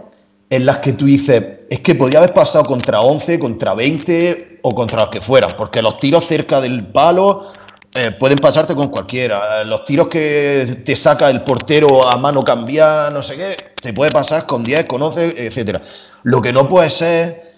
[0.51, 4.75] en las que tú dices, es que podía haber pasado contra 11, contra 20 o
[4.75, 7.53] contra los que fueran, porque los tiros cerca del palo
[7.95, 9.65] eh, pueden pasarte con cualquiera.
[9.65, 14.11] Los tiros que te saca el portero a mano cambiada, no sé qué, te puede
[14.11, 15.83] pasar con 10, con 11, etcétera.
[16.25, 17.55] Lo que no puede ser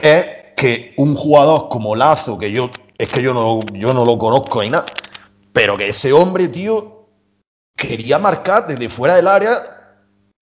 [0.00, 0.24] es
[0.56, 4.62] que un jugador como Lazo, que yo es que yo no, yo no lo conozco
[4.62, 4.84] ni nada,
[5.52, 7.06] pero que ese hombre, tío,
[7.74, 9.96] quería marcar desde fuera del área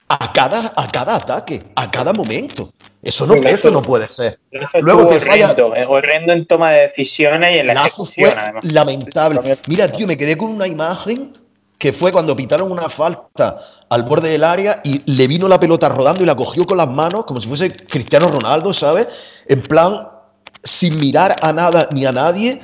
[0.09, 2.73] a cada, a cada ataque, a cada momento.
[3.03, 4.41] Eso no, eso no puede ser.
[4.81, 5.55] Luego te falla.
[5.89, 8.65] Horrendo, en toma de decisiones y en la ejecución, además.
[8.65, 9.59] Lamentable.
[9.69, 11.33] Mira, tío, me quedé con una imagen
[11.79, 15.89] que fue cuando pitaron una falta al borde del área y le vino la pelota
[15.89, 19.07] rodando y la cogió con las manos, como si fuese Cristiano Ronaldo, ¿sabes?
[19.47, 20.09] En plan,
[20.65, 22.61] sin mirar a nada ni a nadie,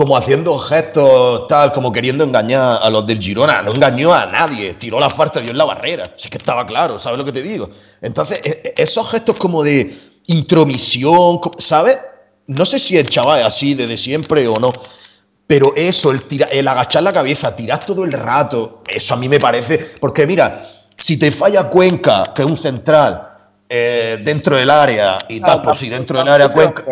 [0.00, 3.60] como haciendo gestos tal, como queriendo engañar a los del Girona.
[3.60, 6.04] No engañó a nadie, tiró la falta, dio en la barrera.
[6.16, 7.68] Así que estaba claro, ¿sabes lo que te digo?
[8.00, 11.98] Entonces, e, e, esos gestos como de intromisión, ¿sabes?
[12.46, 14.72] No sé si el chaval es así desde siempre o no,
[15.46, 19.38] pero eso, el, el agachar la cabeza, tirar todo el rato, eso a mí me
[19.38, 19.76] parece.
[20.00, 23.28] Porque mira, si te falla Cuenca, que es un central,
[23.68, 26.86] eh, dentro del área y tal, pues si dentro del área Cuenca.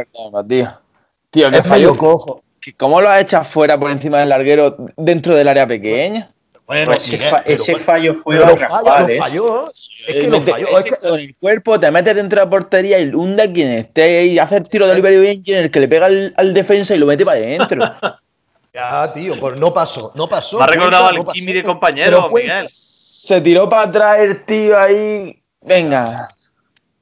[1.30, 2.42] Tío, que fallo cojo.
[2.76, 6.30] ¿Cómo lo has hecho afuera por encima del larguero dentro del área pequeña?
[6.68, 7.10] Bueno, pues
[7.46, 9.16] ese, fallo fue lo falla, ¿eh?
[9.16, 9.68] falló.
[9.70, 10.78] Es que lo falló.
[10.78, 10.96] Es que...
[10.96, 14.58] Con el cuerpo te metes dentro de la portería y hunde quien esté y hace
[14.58, 17.38] el tiro de Oliverio en el que le pega al, defensa y lo mete para
[17.38, 17.82] adentro.
[18.74, 20.58] ya, tío, pues no pasó, no pasó.
[20.58, 22.66] Me ha recordado al Kimi de compañero, Miguel.
[22.68, 25.42] Se tiró para atrás el tío ahí.
[25.62, 26.28] Venga.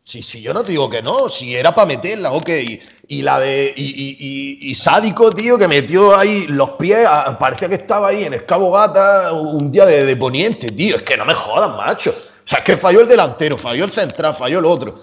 [0.07, 2.49] Sí, sí, yo no te digo que no, si era para meterla, ok.
[3.09, 3.75] Y la de.
[3.77, 7.09] Y, sádico, tío, que metió ahí los pies,
[7.41, 10.99] parecía que estaba ahí en Escabo Gata un día de, poniente, tío.
[10.99, 12.11] Es que no me jodas, macho.
[12.11, 15.03] O sea, es que falló el delantero, falló el central, falló el otro.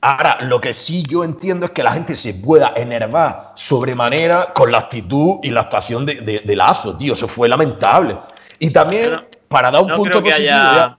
[0.00, 4.70] Ahora, lo que sí yo entiendo es que la gente se pueda enervar sobremanera con
[4.70, 7.14] la actitud y la actuación de, Lazo, tío.
[7.14, 8.16] Eso fue lamentable.
[8.60, 10.96] Y también, para dar un punto positivo.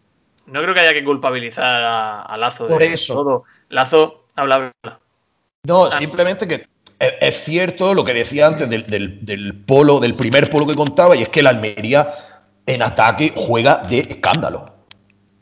[0.47, 1.83] No creo que haya que culpabilizar
[2.27, 3.13] a, Lazo Por eso.
[3.13, 3.43] todo.
[3.69, 4.71] Lazo habla.
[5.63, 6.67] No, simplemente que
[6.99, 11.29] es cierto lo que decía antes del, polo, del primer polo que contaba, y es
[11.29, 12.13] que la Almería
[12.65, 14.73] en ataque juega de escándalo.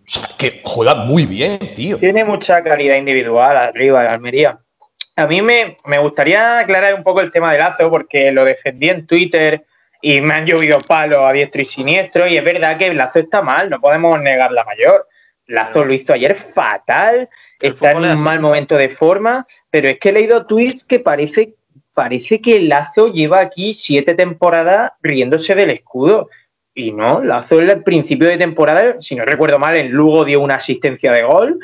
[0.05, 1.97] O sea, que juega muy bien, tío.
[1.97, 4.59] Tiene mucha calidad individual arriba la Almería.
[5.15, 8.89] A mí me, me, gustaría aclarar un poco el tema de Lazo, porque lo defendí
[8.89, 9.63] en Twitter
[10.05, 12.27] y me han llovido palos a diestro y siniestro.
[12.27, 15.07] Y es verdad que Lazo está mal, no podemos negar la mayor.
[15.47, 20.09] Lazo lo hizo ayer fatal, está en un mal momento de forma, pero es que
[20.09, 21.55] he leído tweets que parece,
[21.93, 26.29] parece que Lazo lleva aquí siete temporadas riéndose del escudo.
[26.75, 30.41] Y no, Lazo en el principio de temporada, si no recuerdo mal, en Lugo dio
[30.41, 31.59] una asistencia de gol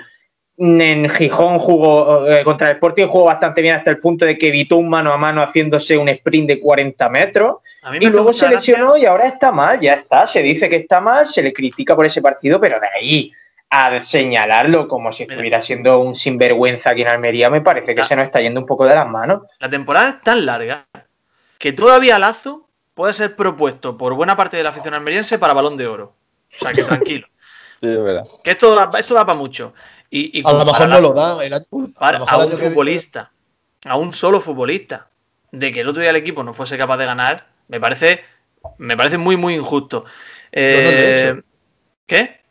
[0.62, 4.50] en Gijón jugó eh, contra el Sporting jugó bastante bien hasta el punto de que
[4.50, 7.58] evitó un mano a mano haciéndose un sprint de 40 metros
[7.98, 11.26] y luego se lesionó y ahora está mal, ya está, se dice que está mal,
[11.28, 13.32] se le critica por ese partido, pero de ahí
[13.70, 18.16] a señalarlo como si estuviera siendo un sinvergüenza aquí en Almería me parece que se
[18.16, 19.44] nos está yendo un poco de las manos.
[19.60, 20.88] La temporada es tan larga
[21.58, 25.78] que todavía Lazo puede ser propuesto por buena parte de la afición almeriense para balón
[25.78, 26.16] de oro.
[26.52, 27.28] O sea que tranquilo.
[27.80, 28.28] sí, es verdad.
[28.44, 29.74] Que esto esto da para mucho.
[30.12, 31.44] Y, a lo mejor no lo da.
[31.44, 31.94] El a, un
[32.58, 33.32] futbolista,
[33.86, 35.08] a un solo futbolista,
[35.52, 38.24] de que el otro día el equipo no fuese capaz de ganar, me parece,
[38.78, 40.06] me parece muy, muy injusto.
[40.52, 41.40] Eh,
[42.08, 42.42] ¿Qué?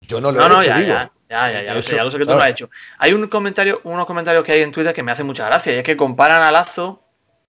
[0.00, 0.80] Yo no lo he hecho.
[0.80, 2.70] Ya, ya, ya, ya, lo sé, ya lo sé que tú lo has hecho.
[2.98, 5.76] Hay un comentario, unos comentarios que hay en Twitter que me hacen mucha gracia, y
[5.76, 7.02] es que comparan a Lazo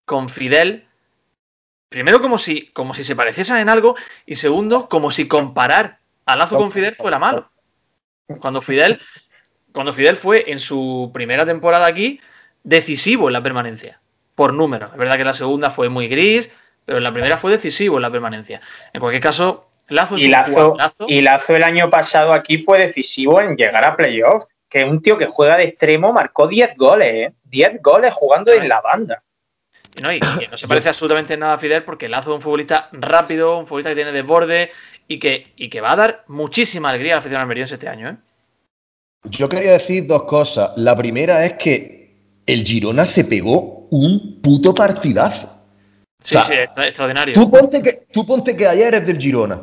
[0.05, 0.87] con Fidel.
[1.89, 6.35] Primero, como si, como si se pareciesen en algo, y segundo, como si comparar a
[6.35, 7.49] Lazo con Fidel fuera malo.
[8.39, 8.99] Cuando Fidel
[9.73, 12.21] cuando Fidel fue en su primera temporada aquí
[12.63, 13.99] decisivo en la permanencia,
[14.35, 14.87] por número.
[14.93, 16.49] Es verdad que la segunda fue muy gris,
[16.85, 18.61] pero en la primera fue decisivo en la permanencia.
[18.93, 23.57] En cualquier caso, Lazo y Lazo, y Lazo el año pasado aquí fue decisivo en
[23.57, 27.33] llegar a playoffs, que un tío que juega de extremo marcó 10 goles, ¿eh?
[27.43, 29.23] 10 goles jugando en la banda.
[29.95, 32.89] Y no, y, no se parece absolutamente nada a Fidel porque Lazo es un futbolista
[32.91, 34.71] rápido, un futbolista que tiene desborde
[35.13, 38.09] y que, y que va a dar muchísima alegría a la afición almeriense este año.
[38.09, 38.17] ¿eh?
[39.25, 40.71] Yo quería decir dos cosas.
[40.75, 45.49] La primera es que el Girona se pegó un puto partidazo.
[46.19, 47.35] Sí, sí, extraordinario.
[47.35, 49.61] Tú ponte, que, tú ponte que ayer eres del Girona.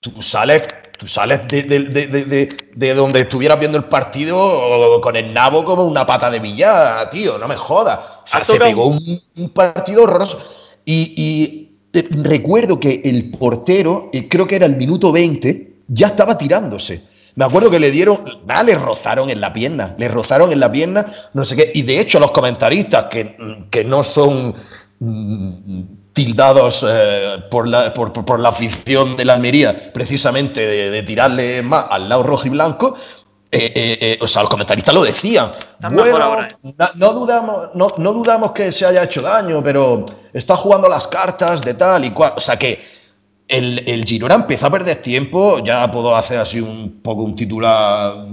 [0.00, 0.62] Tú sales,
[0.98, 6.38] tú sales de, donde estuvieras viendo el partido con el nabo como una pata de
[6.38, 7.98] villa, tío, no me jodas.
[8.22, 10.38] O sea, se pegó un, partido horroroso.
[10.84, 11.65] Y,
[12.02, 17.02] recuerdo que el portero, eh, creo que era el minuto 20, ya estaba tirándose.
[17.36, 18.20] Me acuerdo que le dieron,
[18.64, 21.70] le rozaron en la pierna, le rozaron en la pierna, no sé qué.
[21.74, 24.54] Y de hecho, los comentaristas que, no son
[25.00, 25.82] mm,
[26.14, 31.84] tildados eh, por, la, por, por, la afición de la Almería, precisamente de, tirarle más
[31.90, 32.96] al lado rojo y blanco,
[33.58, 35.52] eh, eh, o sea, los comentaristas lo decían.
[35.90, 36.46] Bueno,
[36.94, 41.60] no, dudamos, no, no, dudamos que se haya hecho daño, pero está jugando las cartas
[41.62, 42.34] de tal y cual.
[42.36, 42.84] O sea que
[43.48, 48.26] el, el Girona empezó a perder tiempo, ya puedo hacer así un poco un titular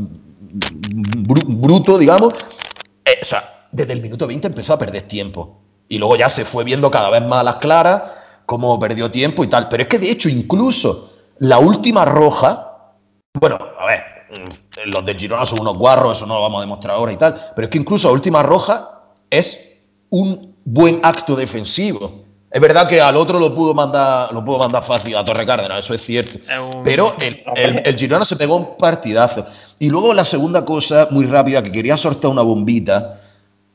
[1.17, 2.33] bruto, digamos.
[2.33, 5.59] o sea, desde el minuto 20 empezó a perder tiempo.
[5.89, 8.01] Y luego ya se fue viendo cada vez más a las claras
[8.45, 9.69] cómo perdió tiempo y tal.
[9.69, 12.93] Pero es que de hecho, incluso la última roja,
[13.33, 14.03] bueno, a ver,
[14.85, 17.51] los de Girona son unos guarros, eso no lo vamos a demostrar ahora y tal.
[17.55, 18.89] Pero es que incluso la última roja
[19.29, 19.59] es
[20.09, 22.23] un buen acto defensivo.
[22.51, 25.79] Es verdad que al otro lo pudo mandar, lo pudo mandar fácil a Torre Cárdenas,
[25.79, 26.37] eso es cierto.
[26.83, 29.47] Pero el, el, Girona se pegó un partidazo.
[29.79, 33.21] Y luego la segunda cosa, muy rápida, que quería soltar una bombita,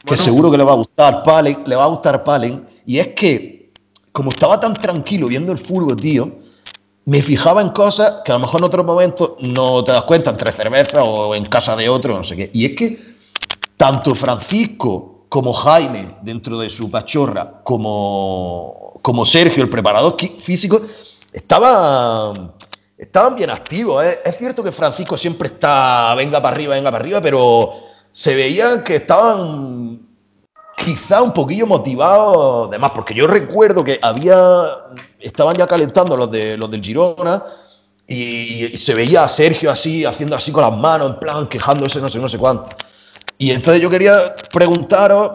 [0.04, 3.08] que seguro que le va a gustar Palen, le va a gustar Palen, y es
[3.08, 3.72] que,
[4.12, 6.30] como estaba tan tranquilo viendo el fútbol, tío,
[7.08, 10.28] me fijaba en cosas que a lo mejor en otros momentos no te das cuenta,
[10.28, 12.50] entre cervezas o en casa de otro, no sé qué.
[12.52, 13.16] Y es que
[13.78, 20.82] tanto Francisco como Jaime, dentro de su pachorra, como, como Sergio, el preparador físico,
[21.32, 22.52] estaban,
[22.98, 24.04] estaban bien activos.
[24.04, 24.18] ¿eh?
[24.22, 27.72] Es cierto que Francisco siempre está, venga para arriba, venga para arriba, pero
[28.12, 29.77] se veían que estaban
[30.88, 34.38] quizá un poquillo motivados, además, porque yo recuerdo que había,
[35.20, 37.44] estaban ya calentando los, de, los del Girona
[38.06, 42.08] y, se veía a Sergio así, haciendo así con las manos, en plan, quejándose, no
[42.08, 42.70] sé, no sé cuánto.
[43.36, 45.32] Y entonces yo quería preguntaros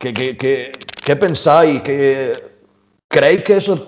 [0.00, 2.42] qué pensáis, que
[3.06, 3.87] creéis que eso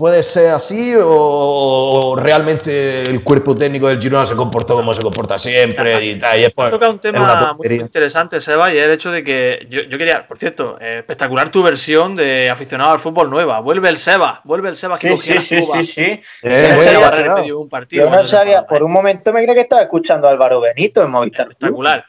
[0.00, 5.38] puede ser así o realmente el cuerpo técnico del Girona se comportó como se comporta
[5.38, 6.42] siempre y tal.
[6.42, 10.26] Y toca un tema muy interesante, Seba, y es el hecho de que yo, quería,
[10.26, 13.60] por cierto, eh, espectacular tu versión de aficionado al fútbol nueva.
[13.60, 18.06] Vuelve el Seba, vuelve el Seba que sí, sí, sí, sí, sí, un partido.
[18.06, 21.10] Yo no sabía, por un momento me creía que estaba escuchando a Álvaro Benito en
[21.10, 21.48] Movistar.
[21.50, 22.06] Espectacular.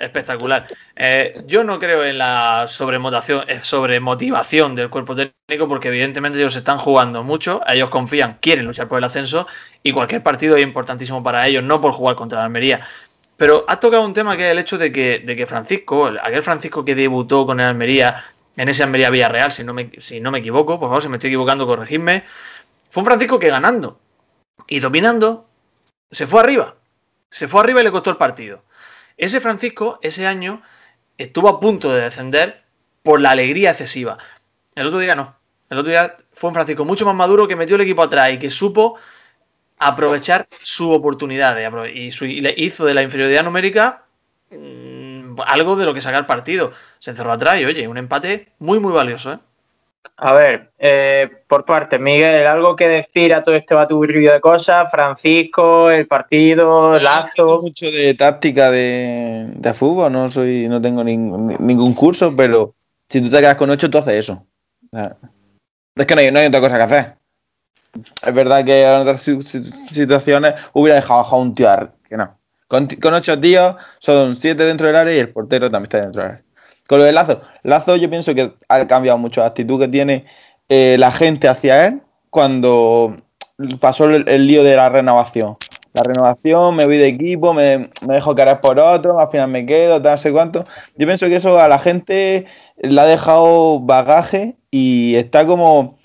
[0.00, 0.66] Espectacular.
[0.96, 6.56] Eh, yo no creo en la sobremotivación, eh, sobremotivación del cuerpo técnico porque evidentemente ellos
[6.56, 9.46] están jugando mucho, ellos confían, quieren luchar por el ascenso
[9.82, 12.80] y cualquier partido es importantísimo para ellos, no por jugar contra la Almería.
[13.36, 16.42] Pero ha tocado un tema que es el hecho de que, de que Francisco, aquel
[16.42, 18.24] Francisco que debutó con el Almería,
[18.56, 21.18] en ese Almería Villarreal, si no me, si no me equivoco, por favor, si me
[21.18, 22.24] estoy equivocando, corregidme,
[22.88, 24.00] fue un Francisco que ganando
[24.66, 25.46] y dominando,
[26.10, 26.76] se fue arriba.
[27.28, 28.62] Se fue arriba y le costó el partido.
[29.20, 30.62] Ese Francisco, ese año,
[31.18, 32.62] estuvo a punto de descender
[33.02, 34.16] por la alegría excesiva.
[34.74, 35.36] El otro día no.
[35.68, 38.38] El otro día fue un Francisco mucho más maduro que metió el equipo atrás y
[38.38, 38.98] que supo
[39.76, 41.54] aprovechar su oportunidad
[41.86, 44.04] y, le hizo de la inferioridad numérica
[44.50, 46.72] mm, algo de lo que sacar partido.
[46.98, 49.34] Se encerró atrás y oye, un empate muy muy valioso.
[49.34, 49.38] ¿eh?
[50.22, 54.90] A ver, eh, por parte, Miguel, ¿algo que decir a todo este batuburrillo de cosas?
[54.90, 57.46] Francisco, el partido, Lazo.
[57.46, 62.74] No mucho de táctica de, fútbol, no soy, no tengo ningún curso, pero
[63.08, 64.44] si tú te quedas con ocho, tú haces eso.
[65.94, 67.14] Es que no hay, otra cosa que hacer.
[68.26, 69.26] Es verdad que en otras
[69.90, 72.36] situaciones hubiera dejado a un tío que no.
[72.68, 76.22] Con, con ocho tíos son siete dentro del área y el portero también está dentro
[76.22, 76.44] del área.
[76.90, 80.24] Con lo de Lazo, Lazo yo pienso que ha cambiado mucho la actitud que tiene
[80.68, 83.14] eh, la gente hacia él cuando
[83.78, 85.56] pasó el, lío de la renovación.
[85.92, 90.02] La renovación, me voy de equipo, me, dejo caer por otro, al final me quedo,
[90.02, 90.66] tal, sé cuánto.
[90.96, 92.46] Yo pienso que eso a la gente
[92.82, 95.96] le ha dejado bagaje y está como,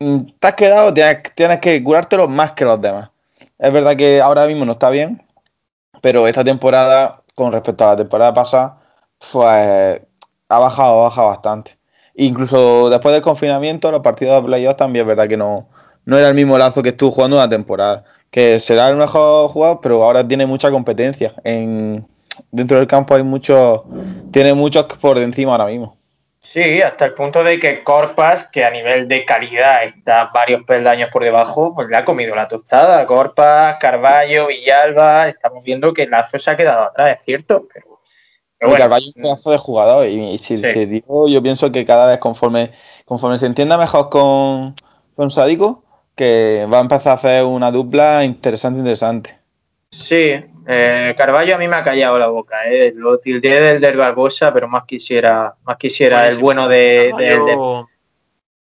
[0.00, 3.08] mm, te has quedado, tienes, tienes que curártelo más que los demás.
[3.58, 5.22] Es verdad que ahora mismo no está bien,
[6.02, 8.78] pero esta temporada, con respecto a la temporada pasada,
[9.32, 10.02] pues
[10.48, 11.78] ha bajado, ha bajado bastante.
[12.14, 15.68] Incluso después del confinamiento, los partidos de playoffs también es verdad que no,
[16.04, 18.04] no era el mismo lazo que estuvo jugando una temporada.
[18.30, 21.34] Que será el mejor jugador, pero ahora tiene mucha competencia.
[21.44, 22.06] En,
[22.50, 23.82] dentro del campo hay muchos,
[24.30, 25.96] tiene muchos por encima ahora mismo.
[26.40, 31.10] Sí, hasta el punto de que Corpas, que a nivel de calidad está varios peldaños
[31.10, 33.04] por debajo, pues le ha comido la tostada.
[33.04, 37.95] Corpas, Carballo, Villalba, estamos viendo que Lazo se ha quedado atrás, es cierto, pero
[38.60, 42.06] bueno, Carvalho es un pedazo de jugador y, si se digo, yo pienso que cada
[42.06, 42.72] vez conforme,
[43.04, 44.74] conforme se entienda mejor con,
[45.14, 45.84] con Sadico,
[46.14, 49.38] que va a empezar a hacer una dupla interesante, interesante.
[49.90, 50.34] Sí,
[50.66, 52.92] eh, Carballo a mí me ha callado la boca, eh.
[52.94, 57.88] lo tildé del del Barbosa, pero más quisiera, más quisiera el bueno de, Carvalho,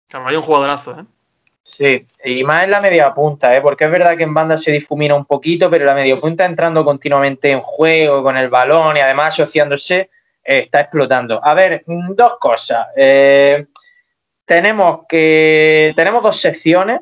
[0.08, 1.06] Carvalho un jugadorazo, ¿eh?
[1.68, 3.60] Sí, y más en la media punta, ¿eh?
[3.60, 6.86] porque es verdad que en banda se difumina un poquito, pero la media punta entrando
[6.86, 10.12] continuamente en juego con el balón y además asociándose,
[10.44, 11.44] eh, está explotando.
[11.44, 12.90] A ver, dos cosas.
[12.96, 13.66] Eh,
[14.46, 17.00] tenemos que tenemos dos secciones.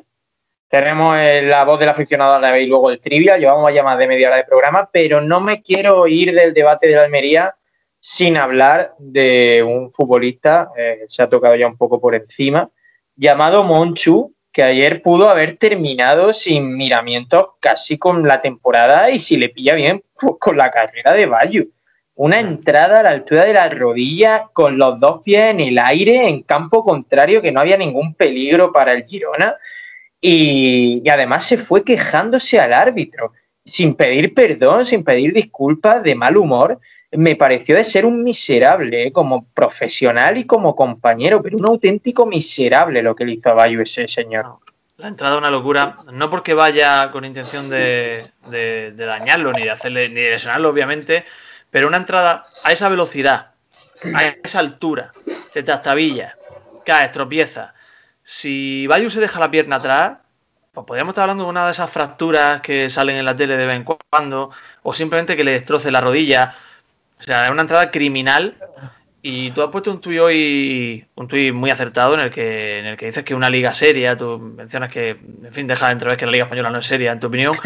[0.66, 3.36] Tenemos eh, la voz del aficionado a y luego el trivia.
[3.36, 6.88] Llevamos ya más de media hora de programa, pero no me quiero ir del debate
[6.88, 7.54] de la Almería
[8.00, 10.70] sin hablar de un futbolista,
[11.08, 12.68] se ha tocado ya un poco por encima,
[13.16, 19.36] llamado Monchu, que ayer pudo haber terminado sin miramientos casi con la temporada y si
[19.36, 21.72] le pilla bien, pues con la carrera de Bayu.
[22.14, 26.28] Una entrada a la altura de la rodilla con los dos pies en el aire
[26.28, 29.56] en campo contrario que no había ningún peligro para el Girona.
[30.20, 33.32] Y, y además se fue quejándose al árbitro
[33.64, 36.78] sin pedir perdón, sin pedir disculpas, de mal humor
[37.16, 39.12] me pareció de ser un miserable, ¿eh?
[39.12, 43.80] como profesional y como compañero, pero un auténtico miserable lo que le hizo a Bayo
[43.82, 44.58] ese señor.
[44.96, 48.30] La entrada una locura, no porque vaya con intención de,
[48.96, 51.24] dañarlo, ni de hacerle, ni de lesionarlo, obviamente,
[51.70, 53.52] pero una entrada a esa velocidad,
[54.14, 55.12] a esa altura,
[55.52, 56.36] te trastabilla,
[56.84, 57.74] caes, tropieza.
[58.22, 60.18] Si Bayo se deja la pierna atrás,
[60.72, 63.66] pues podríamos estar hablando de una de esas fracturas que salen en la tele de
[63.66, 64.50] vez en cuando,
[64.82, 66.56] o simplemente que le destroce la rodilla
[67.24, 68.54] o sea, es una entrada criminal.
[69.22, 72.84] Y tú has puesto un tuit hoy, un tuit muy acertado en el que en
[72.84, 76.18] el que dices que una liga seria, tú mencionas que, en fin, deja de entrever
[76.18, 77.56] que la liga española no es seria, en tu opinión.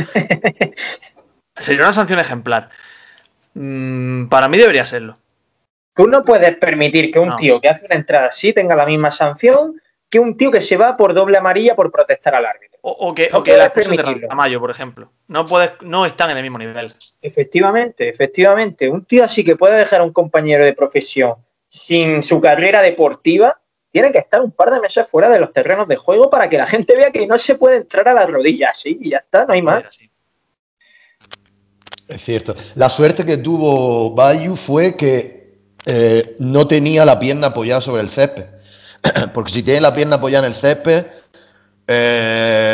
[1.57, 2.71] Sería una sanción ejemplar.
[3.55, 5.19] Mm, para mí debería serlo.
[5.97, 9.11] Tú no puedes permitir que un tío que hace una entrada así tenga la misma
[9.11, 12.68] sanción que un tío que se va por doble amarilla por protestar al árbitro.
[12.81, 15.13] O, que, o que la de Ramallo, por ejemplo.
[15.27, 16.87] No, puedes, no están en el mismo nivel.
[17.21, 18.89] Efectivamente, efectivamente.
[18.89, 21.35] Un tío así que puede dejar a un compañero de profesión
[21.69, 23.61] sin su carrera deportiva,
[23.91, 26.59] tiene que estar un par de meses fuera de los terrenos de juego para que
[26.59, 29.45] la gente vea que no se puede entrar a las rodillas así y ya está,
[29.45, 29.85] no hay más.
[32.07, 32.55] Es cierto.
[32.75, 38.11] La suerte que tuvo Bayu fue que eh, no tenía la pierna apoyada sobre el
[38.11, 38.47] césped.
[39.35, 41.07] Porque si tiene la pierna apoyada en el césped,
[41.87, 42.68] eh,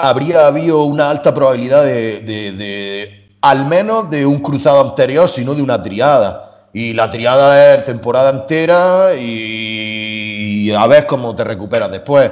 [0.00, 5.82] habría habido una alta probabilidad de, al menos de un cruzado anterior, sino de una
[5.82, 6.68] triada.
[6.72, 12.30] Y la triada es temporada entera y, a ver cómo te recuperas después.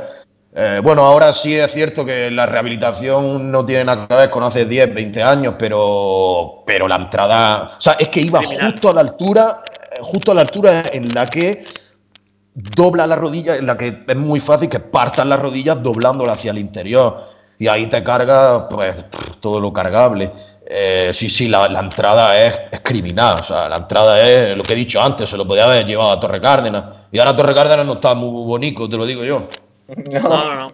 [0.57, 4.45] Eh, bueno, ahora sí es cierto que la rehabilitación no tiene nada que ver con
[4.45, 8.93] hace 10, 20 años, pero, pero la entrada, o sea, es que iba justo a
[8.93, 9.63] la altura,
[10.03, 11.65] justo a la altura en la que
[12.55, 16.53] dobla la rodilla, en la que es muy fácil que partan las rodillas doblándola hacia
[16.53, 17.34] el interior.
[17.65, 18.95] Y ahí te carga pues
[19.41, 20.31] todo lo cargable.
[20.67, 23.37] Eh, sí, sí, la, entrada es, criminal.
[23.41, 26.11] O sea, la entrada es lo que he dicho antes, se lo podía haber llevado
[26.11, 26.85] a Torre Cárdenas.
[27.11, 29.49] Y ahora Torre Cárdenas no está muy bonito, te lo digo yo.
[29.89, 30.73] No, no, no.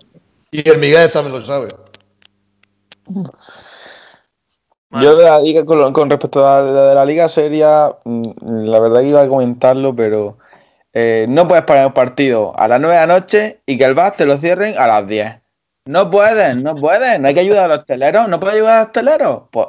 [0.51, 1.69] Y el Miguel también lo sabe.
[5.01, 8.81] Yo de la liga, con, con, respecto a la de la liga seria, mm, la
[8.81, 10.39] verdad que iba a comentarlo, pero
[10.93, 13.95] eh, no puedes poner un partido a las 9 de la noche y que el
[13.95, 15.41] bar te lo cierren a las 10.
[15.87, 17.23] No pueden, no pueden.
[17.23, 18.29] No hay que ayudar a los hosteleros.
[18.29, 19.43] No puedes ayudar a los hosteleros.
[19.51, 19.67] Pues,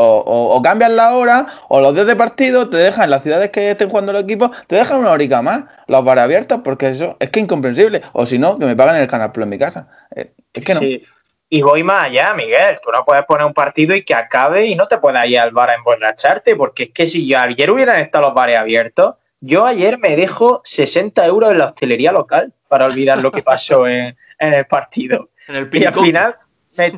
[0.00, 3.88] o, cambian la hora, o los días de partido te dejan, las ciudades que estén
[3.88, 7.40] jugando los equipos, te dejan una horica más, los bares abiertos, porque eso es que
[7.40, 8.02] incomprensible.
[8.12, 9.88] O si no, que me paguen el canal en mi casa.
[10.14, 10.32] Eh,
[10.74, 10.80] no.
[11.50, 12.78] Y voy más allá, Miguel.
[12.82, 15.50] Tú no puedes poner un partido y que acabe y no te puedas ir al
[15.50, 19.98] bar a emborracharte, porque es que si ayer hubieran estado los bares abiertos, yo ayer
[19.98, 24.66] me dejo 60 euros en la hostelería local para olvidar lo que pasó en, el
[24.66, 25.30] partido.
[25.72, 26.36] Y al final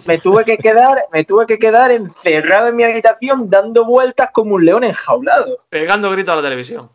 [0.07, 4.57] me, tuve que quedar, me tuve que quedar encerrado en mi habitación dando vueltas como
[4.57, 5.59] un león enjaulado.
[5.69, 6.91] Pegando gritos a la televisión.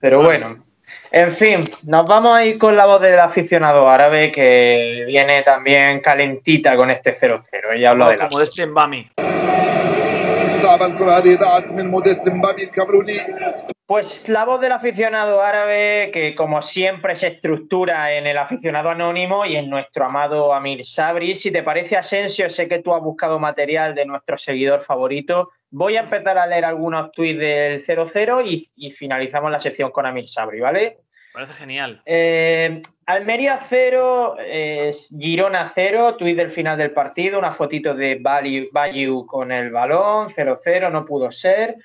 [0.00, 0.64] Pero bueno,
[1.10, 6.00] en fin, nos vamos a ir con la voz del aficionado árabe que viene también
[6.00, 7.74] calentita con este 0-0.
[7.74, 8.28] Ella habla de la.
[8.28, 9.10] Como de este Mbami.
[13.86, 19.46] Pues la voz del aficionado árabe, que como siempre se estructura en el aficionado anónimo
[19.46, 21.36] y en nuestro amado Amir Sabri.
[21.36, 25.52] Si te parece, Asensio, sé que tú has buscado material de nuestro seguidor favorito.
[25.70, 30.04] Voy a empezar a leer algunos tweets del 00 y, y finalizamos la sección con
[30.04, 30.98] Amir Sabri, ¿vale?
[31.32, 32.02] Parece genial.
[32.06, 34.36] Eh, Almería 0,
[35.16, 40.90] Girona 0, tuit del final del partido, una fotito de Bayu con el balón, 0-0,
[40.90, 41.76] no pudo ser.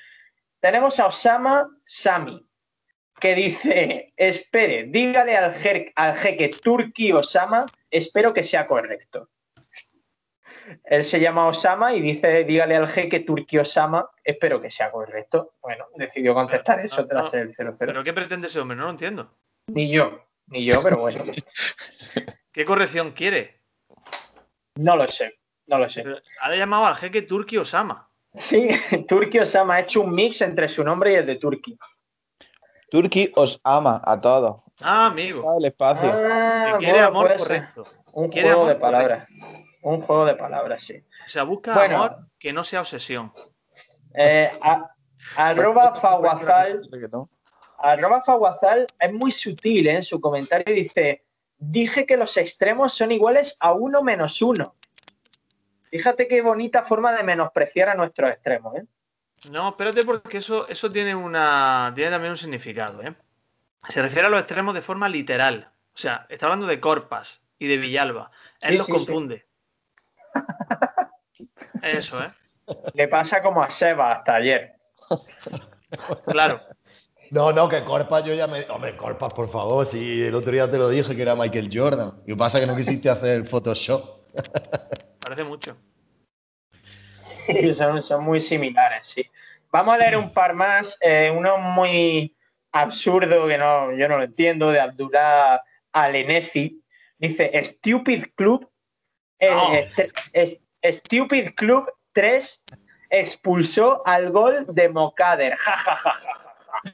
[0.60, 2.44] Tenemos a Osama Sami,
[3.20, 5.54] que dice, espere, dígale al,
[5.96, 9.30] al jeque Turki Osama, espero que sea correcto.
[10.84, 15.54] Él se llama Osama y dice, dígale al jeque Turki Osama, espero que sea correcto.
[15.62, 17.76] Bueno, decidió contestar eso tras el 0-0.
[17.78, 18.76] ¿Pero qué pretende ese hombre?
[18.76, 19.36] No lo entiendo.
[19.68, 21.24] Ni yo, ni yo, pero bueno.
[22.52, 23.62] ¿Qué corrección quiere?
[24.76, 26.04] No lo sé, no lo sé.
[26.42, 28.10] ha llamado al jeque Turki Osama.
[28.36, 28.70] Sí,
[29.08, 31.78] Turki Osama ha hecho un mix entre su nombre y el de Turki.
[32.90, 34.62] Turki os ama a todos.
[34.82, 35.42] Ah, amigo.
[35.50, 36.12] Ah, el espacio.
[36.14, 37.84] Ah, Que quiere bueno, amor correcto.
[38.14, 39.28] Un Quiere juego amor de palabras.
[39.84, 40.96] Un juego de palabras, sí.
[41.26, 41.96] O sea, busca Bueno.
[42.04, 43.32] amor que no sea obsesión.
[44.14, 44.90] Eh, a-
[45.38, 45.94] arroba
[46.92, 47.30] Reggaetón.
[47.84, 49.96] Arroba Faguazal es muy sutil ¿eh?
[49.98, 50.74] en su comentario.
[50.74, 51.24] Dice:
[51.58, 54.76] Dije que los extremos son iguales a uno menos uno.
[55.90, 58.76] Fíjate qué bonita forma de menospreciar a nuestros extremos.
[58.78, 58.86] ¿eh?
[59.50, 63.14] No, espérate porque eso, eso tiene una tiene también un significado, ¿eh?
[63.90, 65.72] Se refiere a los extremos de forma literal.
[65.94, 68.32] O sea, está hablando de Corpas y de Villalba.
[68.62, 68.98] Él Sí, los sí, sí.
[68.98, 69.46] confunde.
[71.82, 72.32] Eso, ¿eh?
[72.94, 74.76] Le pasa como a Seba hasta ayer.
[76.28, 76.62] Claro.
[77.32, 78.64] No, no, que Corpas yo ya me.
[78.70, 82.12] Hombre, Corpas, por favor, si el otro día te lo dije que era Michael Jordan.
[82.18, 84.04] Lo que pasa es que no quisiste hacer Photoshop.
[85.22, 85.78] Parece mucho.
[87.16, 89.26] Sí, son, son muy similares, sí.
[89.72, 90.98] Vamos a leer un par más.
[91.02, 92.36] eh, uno muy
[92.74, 95.62] absurdo que no, yo no lo entiendo, de Abdullah
[95.94, 96.82] Alenezi.
[97.18, 98.70] Dice, Stupid Club,
[99.40, 99.74] eh, No.
[100.34, 102.66] es- Stupid Club 3
[103.10, 105.56] expulsó al gol de Mokader.
[105.56, 106.92] Ja, ja, ja, ja, ja, ja.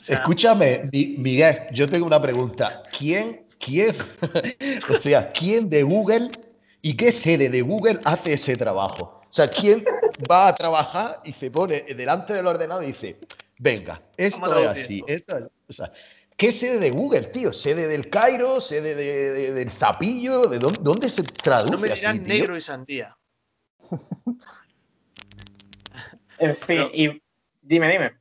[0.00, 2.82] O sea, Escúchame, Mi- Miguel, yo tengo una pregunta.
[2.96, 3.96] ¿Quién, quién,
[4.90, 6.30] o sea, quién de Google
[6.82, 9.22] y qué sede de Google hace ese trabajo?
[9.22, 9.84] O sea, ¿quién
[10.30, 13.18] va a trabajar y se pone delante del ordenador y dice,
[13.58, 15.38] venga, esto es así, esto".
[15.38, 15.44] es...
[15.68, 15.90] O sea,
[16.36, 17.52] ¿qué sede de Google, tío?
[17.52, 18.60] ¿Sede del Cairo?
[18.60, 20.42] ¿Sede de- de- del Zapillo?
[20.48, 22.34] ¿De dónde, dónde se traduce no me así, dirán tío?
[22.34, 23.16] negro y sandía.
[26.38, 27.22] En fin, Pero- y
[27.62, 28.12] dime, dime.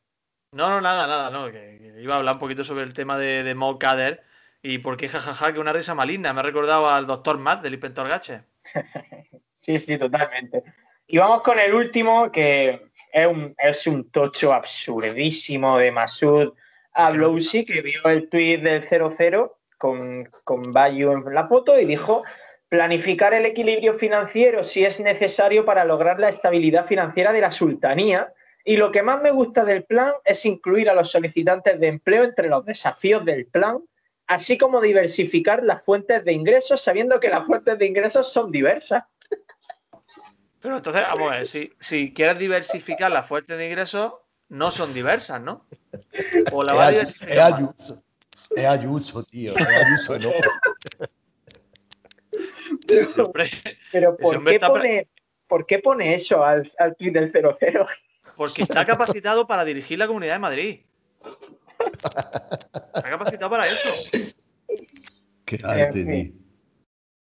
[0.52, 1.48] No, no, nada, nada, no.
[1.48, 4.22] Que, que iba a hablar un poquito sobre el tema de, de Mo Kader
[4.62, 6.32] y por qué jajaja que una risa maligna.
[6.34, 8.42] Me ha recordado al doctor Matt del Inspector Gache.
[9.56, 10.62] Sí, sí, totalmente.
[11.08, 16.54] Y vamos con el último, que es un, es un tocho absurdísimo de Masud
[16.92, 22.24] Ablousi, que vio el tuit del 00 con, con Bayu en la foto y dijo
[22.78, 28.34] planificar el equilibrio financiero si es necesario para lograr la estabilidad financiera de la sultanía.
[28.66, 32.24] Y lo que más me gusta del plan es incluir a los solicitantes de empleo
[32.24, 33.78] entre los desafíos del plan,
[34.26, 39.04] así como diversificar las fuentes de ingresos, sabiendo que las fuentes de ingresos son diversas.
[40.60, 44.14] Pero entonces, vamos a ver, si, si quieres diversificar las fuentes de ingresos,
[44.50, 45.68] no son diversas, ¿no?
[46.52, 47.30] O la Es vas a Ayu- diversificar.
[47.38, 47.54] es más.
[47.54, 48.04] Ayuso.
[48.56, 49.54] Es Ayuso, tío.
[49.56, 50.32] Es Ayuso, no.
[52.88, 53.50] Ese hombre-
[53.92, 55.08] Pero ¿por qué, pone,
[55.48, 57.88] ¿por qué pone eso al, al tweet del 00?
[58.38, 60.80] porque está capacitado para dirigir la Comunidad de Madrid.
[61.82, 63.94] Está capacitado para eso.
[65.46, 66.34] Qué arte, fin.
[66.34, 66.44] tío.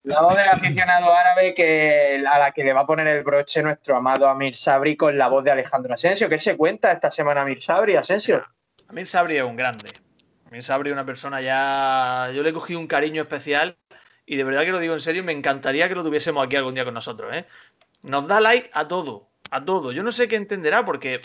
[0.05, 3.61] La voz del aficionado árabe que, a la que le va a poner el broche
[3.61, 6.29] nuestro amado Amir Sabri con la voz de Alejandro Asensio.
[6.29, 8.45] ¿Qué se cuenta esta semana Amir Sabri, Asensio?
[8.89, 9.93] Amir Sabri es un grande.
[10.47, 12.31] Amir Sabri es una persona ya.
[12.33, 13.77] Yo le he cogido un cariño especial
[14.27, 16.75] y de verdad que lo digo en serio, me encantaría que lo tuviésemos aquí algún
[16.75, 17.35] día con nosotros.
[17.35, 17.47] ¿eh?
[18.03, 19.93] Nos da like a todo, a todo.
[19.93, 21.23] Yo no sé qué entenderá porque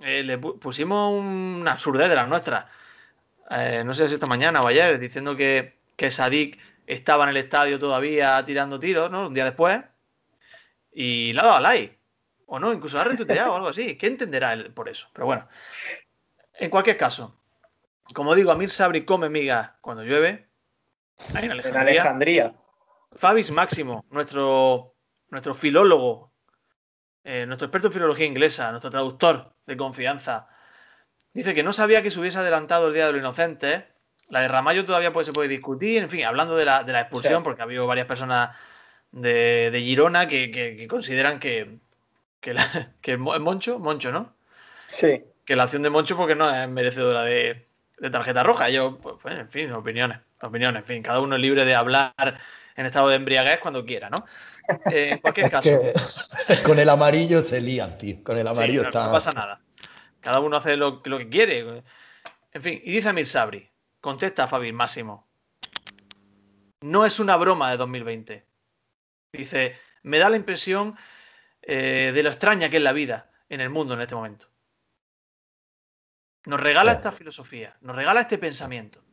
[0.00, 2.66] eh, le pu- pusimos una absurdez de las nuestras.
[3.50, 7.36] Eh, no sé si esta mañana o ayer, diciendo que, que Sadik estaba en el
[7.38, 9.28] estadio todavía tirando tiros, ¿no?
[9.28, 9.80] Un día después.
[10.92, 11.98] Y le ha dado like.
[12.46, 13.96] O no, incluso ha retuiteado o algo así.
[13.96, 15.08] ¿Qué entenderá él por eso?
[15.12, 15.46] Pero bueno.
[16.54, 17.36] En cualquier caso,
[18.14, 20.47] como digo, Amir Sabri come migas cuando llueve.
[21.34, 22.54] Ahí en En Alejandría.
[23.16, 24.94] Fabis Máximo, nuestro,
[25.30, 26.30] nuestro filólogo,
[27.24, 30.48] eh, nuestro experto en filología inglesa, nuestro traductor de confianza,
[31.32, 33.84] dice que no sabía que se hubiese adelantado el Día de los Inocentes.
[34.28, 37.00] La de Ramallo todavía pues, se puede discutir, en fin, hablando de la, de la
[37.00, 37.44] expulsión, Sí.
[37.44, 38.54] porque ha habido varias personas
[39.10, 41.78] de, de Girona que, que- que consideran que,
[42.40, 44.34] que, la- que Moncho, Moncho, ¿no?
[44.88, 45.24] Sí.
[45.46, 47.67] que la acción de Moncho porque no es merecedora de,
[48.00, 48.70] de tarjeta roja.
[48.70, 52.14] Yo, pues, pues, en fin, opiniones, opiniones, en fin, cada uno es libre de hablar
[52.76, 54.24] en estado de embriaguez cuando quiera, ¿no?
[54.90, 55.80] Eh, en cualquier Es caso,
[56.46, 58.22] que con el amarillo se lían, tío.
[58.22, 59.06] Con el sí, amarillo no, está.
[59.06, 59.60] no pasa nada.
[60.20, 61.82] Cada uno hace lo, lo que quiere.
[62.52, 63.68] En fin, y dice Amir Sabri,
[64.00, 65.26] contesta a Fabi Máximo.
[66.80, 68.44] No es una broma de 2020.
[69.32, 70.96] Dice, me da la impresión
[71.62, 74.46] eh, de lo extraña que es la vida en el mundo en este momento.
[76.48, 79.04] Nos regala esta filosofía, nos regala este pensamiento,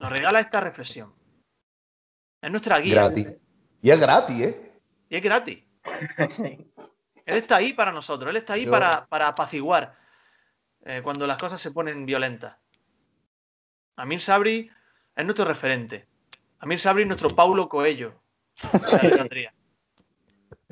[0.00, 1.14] nos regala esta reflexión.
[2.42, 3.28] Es nuestra guía Gratis.
[3.80, 4.72] Y es gratis, ¿eh?
[5.08, 5.64] y es gratis.
[7.24, 9.94] Él está ahí para nosotros, él está ahí Yo- para, para apaciguar
[10.84, 12.56] eh, cuando las cosas se ponen violentas.
[13.96, 14.68] Amir Sabri
[15.14, 16.08] es nuestro referente.
[16.58, 17.68] Amir Sabri es nuestro Paulo
[19.00, 19.54] Alejandría.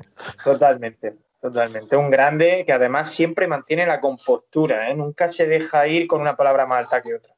[0.43, 1.17] Totalmente.
[1.41, 4.95] Totalmente, un grande que además siempre mantiene la compostura, ¿eh?
[4.95, 7.33] nunca se deja ir con una palabra más alta que otra.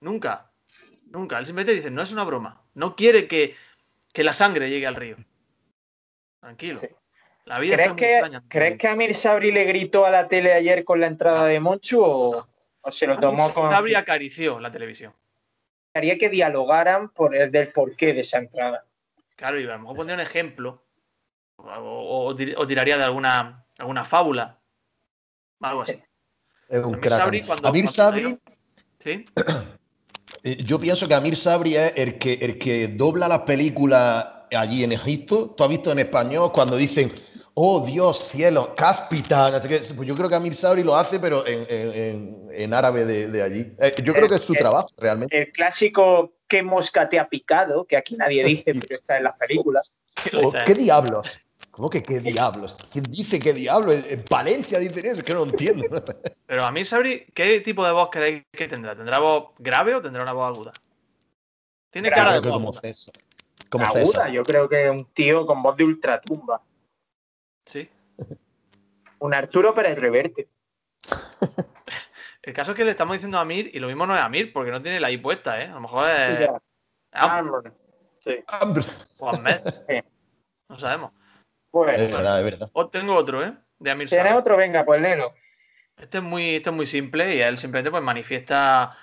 [0.00, 0.50] Nunca,
[1.06, 1.38] nunca.
[1.38, 2.64] Él simplemente dice, no es una broma.
[2.74, 3.54] No quiere que,
[4.12, 5.16] que la sangre llegue al río.
[6.40, 6.80] Tranquilo.
[6.80, 6.88] Sí.
[7.44, 8.42] La vida ¿Crees está muy que, extraña.
[8.48, 12.02] ¿Crees que Amir Sabri le gritó a la tele ayer con la entrada de Monchu
[12.02, 12.48] o,
[12.80, 13.70] o se lo tomó con...
[13.70, 15.14] Sabri acarició la televisión.
[15.94, 18.84] Haría que dialogaran por el del porqué de esa entrada.
[19.36, 20.83] Claro, y a lo mejor pondría un ejemplo.
[21.64, 24.58] O, o- o tir- o tiraría de alguna, alguna fábula.
[25.60, 26.02] Algo así.
[26.68, 27.12] Es un Amir crack.
[27.20, 28.38] Sabri, cuando- Amir cuando Sabri, salió-
[28.98, 29.24] ¿Sí?
[30.42, 34.84] eh, yo pienso que Amir Sabri es el que, el que dobla las películas allí
[34.84, 35.50] en Egipto.
[35.56, 37.12] Tú has visto en español cuando dicen,
[37.54, 39.80] oh Dios, cielo, cáspita, no sé qué.
[39.94, 43.42] Pues yo creo que Amir Sabri lo hace, pero en, en- en- árabe de, de
[43.42, 43.72] allí.
[43.80, 45.36] Eh, yo creo que es su trabajo, realmente.
[45.38, 47.84] El clásico ¿qué mosca te ha picado?
[47.84, 49.98] Que aquí nadie dice, pero está en las películas.
[50.66, 51.40] ¿Qué diablos?
[51.74, 52.78] ¿Cómo que qué diablos?
[52.92, 53.96] ¿Quién dice qué diablos?
[53.96, 55.84] En en Valencia dicen eso, es que no entiendo.
[56.46, 58.94] Pero Amir Sabri, ¿qué tipo de voz creéis que tendrá?
[58.94, 60.72] ¿Tendrá voz grave o tendrá una voz aguda?
[61.90, 62.80] Tiene Grave, cara de Creo que voz como aguda.
[62.80, 63.14] César.
[63.68, 64.30] Como Aguda, César.
[64.30, 66.62] yo creo que un tío con voz de ultratumba.
[67.66, 67.90] Sí.
[69.18, 70.48] Un Arturo Pérez Reverte.
[72.42, 74.52] El caso es que le estamos diciendo a Amir y lo mismo no es Amir
[74.52, 75.64] porque no tiene la I puesta, ¿eh?
[75.64, 76.62] A lo mejor es Ya.
[77.10, 77.74] Am bueno.
[78.22, 78.36] Sí.
[78.46, 78.86] Hambre.
[79.18, 79.60] o Ahmed.
[79.88, 80.00] Sí.
[80.68, 81.10] No sabemos.
[81.74, 82.70] Pues, Es verdad, es verdad.
[82.72, 83.52] O tengo otro, ¿eh?
[83.80, 84.56] De Amir ¿Tienes otro?
[84.56, 85.34] Venga, pues léelo.
[86.00, 88.96] Este es muy, este es muy simple y él simplemente pues manifiesta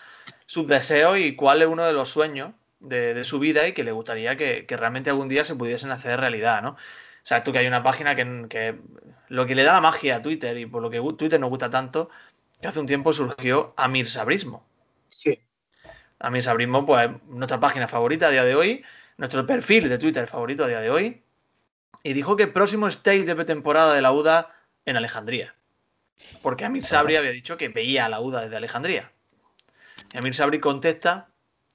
[0.46, 3.84] sus deseos y cuál es uno de los sueños de, de su vida y que
[3.84, 6.70] le gustaría que, que realmente algún día se pudiesen hacer realidad, ¿no?
[6.70, 6.78] O
[7.24, 8.76] sea, tú que hay una página que, que
[9.28, 11.70] lo que le da la magia a Twitter y por lo que Twitter nos gusta
[11.70, 12.10] tanto,
[12.62, 14.66] que hace un tiempo surgió Amir Sabrismo.
[15.10, 15.42] Sí.
[16.20, 18.86] Amir Sabrismo, pues nuestra página favorita a día de hoy,
[19.18, 21.22] nuestro perfil de Twitter favorito a día de hoy,
[22.04, 24.54] y dijo que el próximo stage de pretemporada de la UDA
[24.86, 25.56] en Alejandría.
[26.42, 29.12] Porque Amir Sabri había dicho que veía a la UDA desde Alejandría.
[30.14, 31.30] Y Amir Sabri contesta,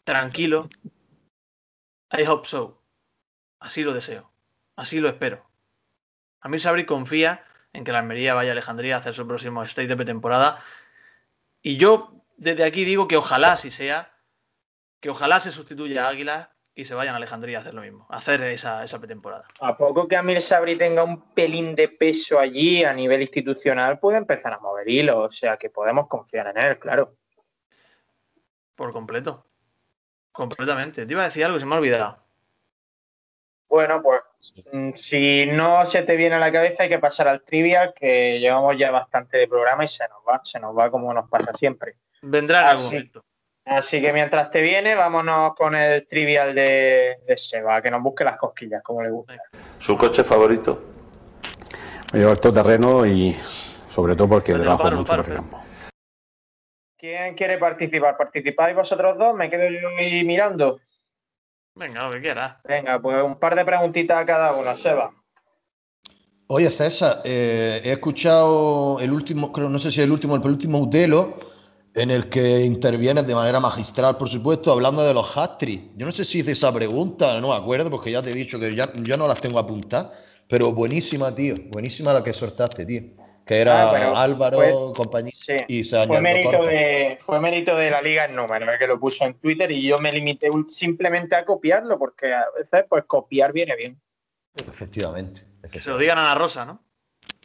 [0.04, 0.68] tranquilo,
[2.12, 2.80] I hope so.
[3.58, 4.30] Así lo deseo.
[4.76, 5.48] Así lo espero.
[6.40, 9.88] Amir Sabri confía en que la Almería vaya a Alejandría a hacer su próximo stage
[9.88, 10.62] de pretemporada.
[11.62, 14.12] Y yo desde aquí digo que ojalá así sea,
[15.00, 18.06] que ojalá se sustituya a Águilas y se vayan a Alejandría a hacer lo mismo,
[18.10, 19.46] a hacer esa, esa pretemporada.
[19.60, 24.18] A poco que Amir Sabri tenga un pelín de peso allí a nivel institucional, puede
[24.18, 25.16] empezar a mover hilos.
[25.16, 27.14] O sea que podemos confiar en él, claro.
[28.74, 29.46] Por completo.
[30.32, 31.06] Completamente.
[31.06, 32.18] Te iba a decir algo y se me ha olvidado.
[33.70, 34.20] Bueno, pues
[34.70, 38.38] mm, si no se te viene a la cabeza hay que pasar al trivial, que
[38.38, 41.54] llevamos ya bastante de programa y se nos va, se nos va como nos pasa
[41.54, 41.96] siempre.
[42.20, 43.24] Vendrá en algún momento.
[43.66, 48.22] Así que mientras te viene, vámonos con el trivial de, de Seba, que nos busque
[48.22, 49.34] las cosquillas, como le gusta.
[49.78, 50.84] ¿Su coche favorito?
[52.12, 53.36] Me llevo el todoterreno y
[53.88, 55.60] sobre todo porque Pero trabajo paro, mucho por el campo.
[56.96, 58.16] ¿Quién quiere participar?
[58.16, 59.34] ¿Participáis vosotros dos?
[59.34, 60.78] Me quedo yo ahí mirando.
[61.74, 62.58] Venga, lo que quieras.
[62.62, 65.10] Venga, pues un par de preguntitas a cada uno, Seba.
[66.46, 70.78] Oye, César, eh, he escuchado el último, creo, no sé si el último, el penúltimo
[70.78, 71.45] Utelo,
[71.97, 75.97] en el que intervienes de manera magistral, por supuesto, hablando de los hat-tricks.
[75.97, 78.61] Yo no sé si hice esa pregunta, no me acuerdo, porque ya te he dicho
[78.61, 80.12] que ya, yo no las tengo apuntadas,
[80.47, 83.03] pero buenísima, tío, buenísima la que soltaste, tío.
[83.47, 87.76] Que era Ah, Álvaro, fue- compañía, sí, y se Fue añadió mérito, de, fue mérito
[87.76, 90.51] de la liga en número, el que lo puso en Twitter y yo me limité
[90.68, 93.99] simplemente a copiarlo, porque a veces pues copiar viene bien,
[94.55, 95.42] Efectivamente.
[95.72, 96.82] Que se lo digan a Ana Rosa, ¿no?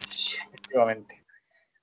[0.10, 1.24] efectivamente.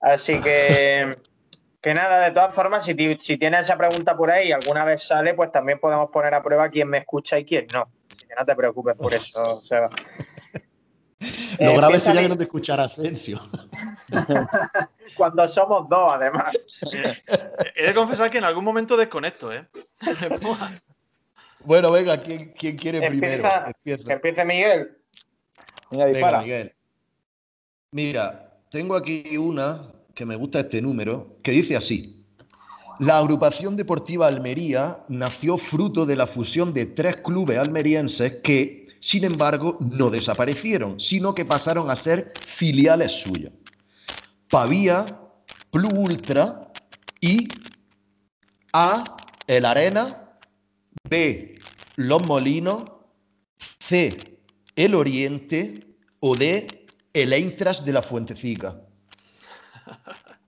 [0.01, 1.17] Así que,
[1.81, 5.03] que nada, de todas formas, si, si tienes esa pregunta por ahí y alguna vez
[5.05, 7.89] sale, pues también podemos poner a prueba quién me escucha y quién no.
[8.11, 9.89] Así que no te preocupes por eso, Seba.
[11.21, 13.41] Lo Eh, grave sería que no te escuchara Asensio.
[15.17, 16.55] Cuando somos dos, además.
[17.75, 19.67] He de confesar que en algún momento desconecto, ¿eh?
[21.61, 23.67] Bueno, venga, ¿quién, quién quiere Empieza- primero?
[23.67, 24.05] Empieza.
[24.05, 24.97] Que empiece Miguel.
[25.91, 26.41] Venga, Venga, dispara.
[26.43, 26.75] Miguel.
[27.91, 29.83] Mira, tengo aquí una
[30.19, 32.25] que me gusta este número, que dice así.
[32.99, 39.23] La agrupación deportiva Almería nació fruto de la fusión de tres clubes almerienses que, sin
[39.23, 43.53] embargo, no desaparecieron, sino que pasaron a ser filiales suyas.
[44.51, 45.21] Pavía,
[45.71, 46.73] Plus Ultra
[47.21, 47.47] y
[48.73, 49.05] A,
[49.47, 50.33] el Arena,
[51.09, 51.61] B,
[51.95, 52.91] Los Molinos,
[53.79, 54.19] C,
[54.75, 55.87] el Oriente
[56.19, 56.67] o D,
[57.13, 58.81] el Eintracht de la Fuentecica.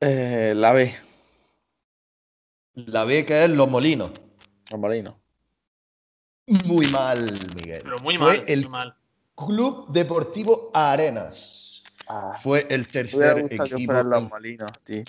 [0.00, 0.94] Eh, la B,
[2.74, 4.12] La B que es Los Molinos.
[4.70, 5.14] los molinos.
[6.64, 7.80] Muy mal, Miguel.
[7.84, 8.94] Pero muy Fue mal, el muy mal.
[9.36, 11.82] Club Deportivo Arenas.
[12.08, 13.92] Ah, Fue el me hubiera tercer gustado que equipo.
[13.92, 15.04] fueran los molinos, tío.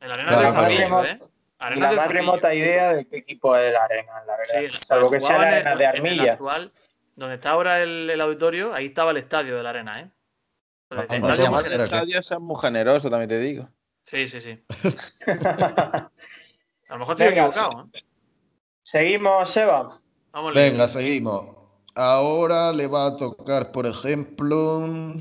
[0.00, 1.04] El Arena Claro, de claro.
[1.04, 1.18] ¿eh?
[1.58, 4.54] Arena la más remota idea de qué equipo es el Arena, la verdad.
[4.70, 6.32] Sí, Salvo que sea la en- Arena de en el Armilla.
[6.34, 6.70] actual,
[7.16, 10.10] donde está ahora el, el auditorio, ahí estaba el estadio de la Arena, ¿eh?
[10.90, 11.66] El estadio generoso.
[11.66, 13.68] El estadio es muy generoso, también te digo.
[14.02, 14.58] Sí, sí, sí.
[16.88, 18.02] A lo mejor estoy Venga, equivocado, ¿eh?
[18.82, 19.88] Seguimos, Seba.
[20.32, 21.56] Vamos Venga, seguimos.
[21.94, 25.14] Ahora le va a tocar, por ejemplo.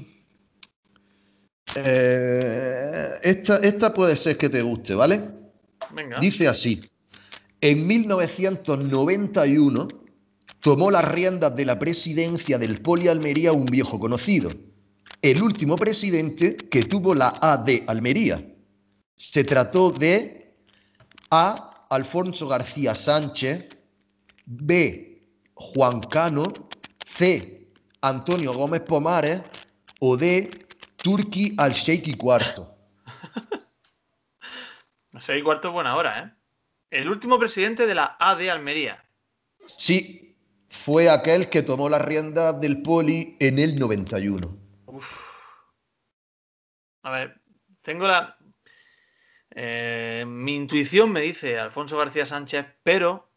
[1.75, 5.29] eh, esta, esta puede ser que te guste, ¿vale?
[5.91, 6.19] Venga.
[6.19, 6.89] Dice así.
[7.61, 9.87] En 1991
[10.59, 14.51] tomó las riendas de la presidencia del Poli Almería un viejo conocido,
[15.23, 18.45] el último presidente que tuvo la AD Almería.
[19.15, 20.53] Se trató de
[21.31, 21.69] A.
[21.89, 23.69] Alfonso García Sánchez,
[24.45, 25.21] B.
[25.53, 26.43] Juan Cano,
[27.15, 27.69] C.
[28.01, 29.43] Antonio Gómez Pomares
[29.99, 30.65] o D.
[30.97, 32.65] Turki al-Sheikh IV.
[35.19, 36.31] Seis y cuarto es buena hora, ¿eh?
[36.89, 39.03] El último presidente de la AD Almería.
[39.77, 40.35] Sí,
[40.69, 44.62] fue aquel que tomó las riendas del Poli en el 91.
[47.03, 47.41] A ver,
[47.81, 48.37] tengo la.
[49.51, 53.29] eh, mi intuición me dice Alfonso García Sánchez, pero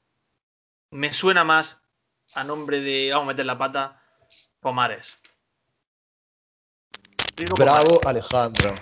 [0.91, 1.83] me suena más
[2.35, 3.11] a nombre de.
[3.11, 4.03] Vamos a meter la pata.
[4.61, 5.17] Pomares.
[7.37, 8.75] Digo Bravo, Alejandro.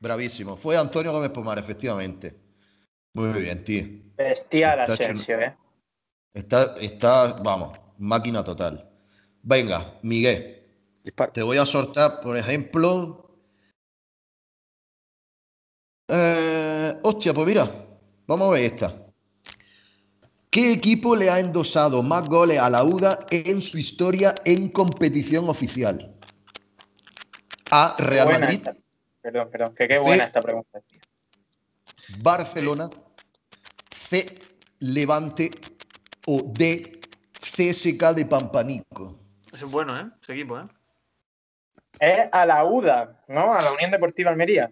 [0.00, 0.56] Bravísimo.
[0.56, 2.34] Fue Antonio Gómez Pomar, efectivamente.
[3.14, 3.84] Muy bien, tío.
[4.16, 5.56] Bestial Asensio, ¿eh?
[6.32, 8.88] Está, está, vamos, máquina total.
[9.42, 10.61] Venga, Miguel,
[11.32, 13.28] Te voy a soltar, por ejemplo.
[16.08, 17.86] Eh, hostia, pues mira,
[18.26, 19.06] vamos a ver esta.
[20.50, 25.48] ¿Qué equipo le ha endosado más goles a la UDA en su historia en competición
[25.48, 26.14] oficial?
[27.70, 27.96] A.
[27.98, 28.76] Real Buena Madrid, esta-
[29.22, 30.82] Perdón, perdón, que qué buena esta pregunta.
[32.20, 32.90] Barcelona,
[34.10, 34.42] C.
[34.80, 35.78] Levante
[36.26, 36.98] o D.
[37.40, 39.18] CSK de Pampanico.
[39.52, 40.10] Ese es bueno, ¿eh?
[40.22, 40.66] Ese equipo, ¿eh?
[41.98, 43.52] Es a la UDA, ¿no?
[43.54, 44.70] A la Unión Deportiva Almería.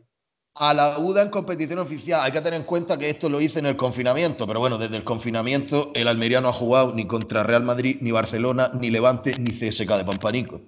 [0.54, 2.20] A la UDA en competición oficial.
[2.22, 4.96] Hay que tener en cuenta que esto lo hice en el confinamiento, pero bueno, desde
[4.96, 9.38] el confinamiento el Almería no ha jugado ni contra Real Madrid, ni Barcelona, ni Levante,
[9.38, 10.60] ni CSK de Pampanico.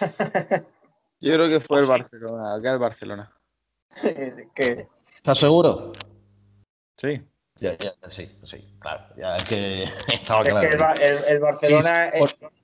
[1.20, 1.86] Yo creo que fue el.
[1.86, 3.32] Barcelona, acá el Barcelona.
[4.02, 4.34] Es
[5.14, 5.92] ¿Estás seguro?
[6.96, 7.20] Sí.
[7.60, 9.02] Ya, ya, sí, sí, claro.
[9.16, 9.82] Ya es que
[10.14, 12.57] estaba Es que el, Barcelona Sí, por- en,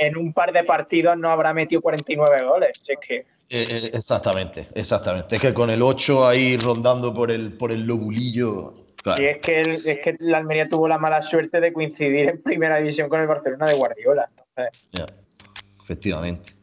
[0.00, 2.70] en un par de partidos no habrá metido 49 goles.
[2.80, 3.26] Si es que Eh,
[3.68, 5.36] eh, exactamente, exactamente.
[5.36, 8.74] Es que con el 8 ahí rondando por el, por el lobulillo.
[9.02, 9.18] claro.
[9.18, 12.42] si es que el- es que la Almería tuvo la mala suerte de coincidir en
[12.42, 14.28] primera división con el Barcelona de Guardiola.
[14.30, 15.06] Entonces, Ya,
[15.82, 16.54] efectivamente.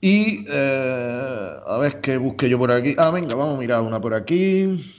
[0.00, 2.94] Y eh, a ver qué busque yo por aquí.
[2.98, 4.94] Ah, venga, vamos a mirar una por aquí.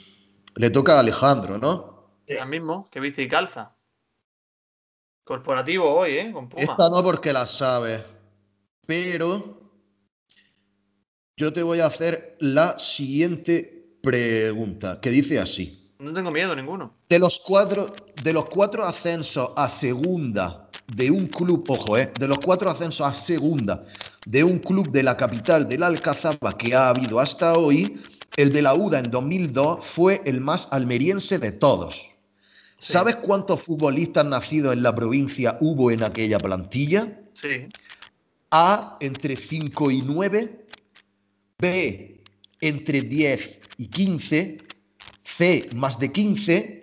[0.55, 2.09] Le toca a Alejandro, ¿no?
[2.27, 3.75] El mismo, que viste y calza.
[5.29, 6.31] Corporativo hoy, ¿eh?
[6.33, 6.63] Con Puma.
[6.63, 8.01] Esta no porque la sabes,
[8.87, 9.61] pero
[11.37, 15.93] yo te voy a hacer la siguiente pregunta, que dice así.
[15.99, 16.95] No tengo miedo ninguno.
[17.09, 22.27] De los cuatro, de los cuatro ascensos a segunda de un club, ojo, eh, de
[22.27, 23.85] los cuatro ascensos a segunda
[24.25, 28.01] de un club de la capital del Alcazaba que ha habido hasta hoy,
[28.35, 32.08] el de la UDA en 2002 fue el más almeriense de todos.
[32.79, 32.93] Sí.
[32.93, 37.19] ¿Sabes cuántos futbolistas nacidos en la provincia hubo en aquella plantilla?
[37.33, 37.67] Sí.
[38.51, 40.65] A entre 5 y 9,
[41.57, 42.21] B
[42.61, 44.57] entre 10 y 15,
[45.37, 46.81] C más de 15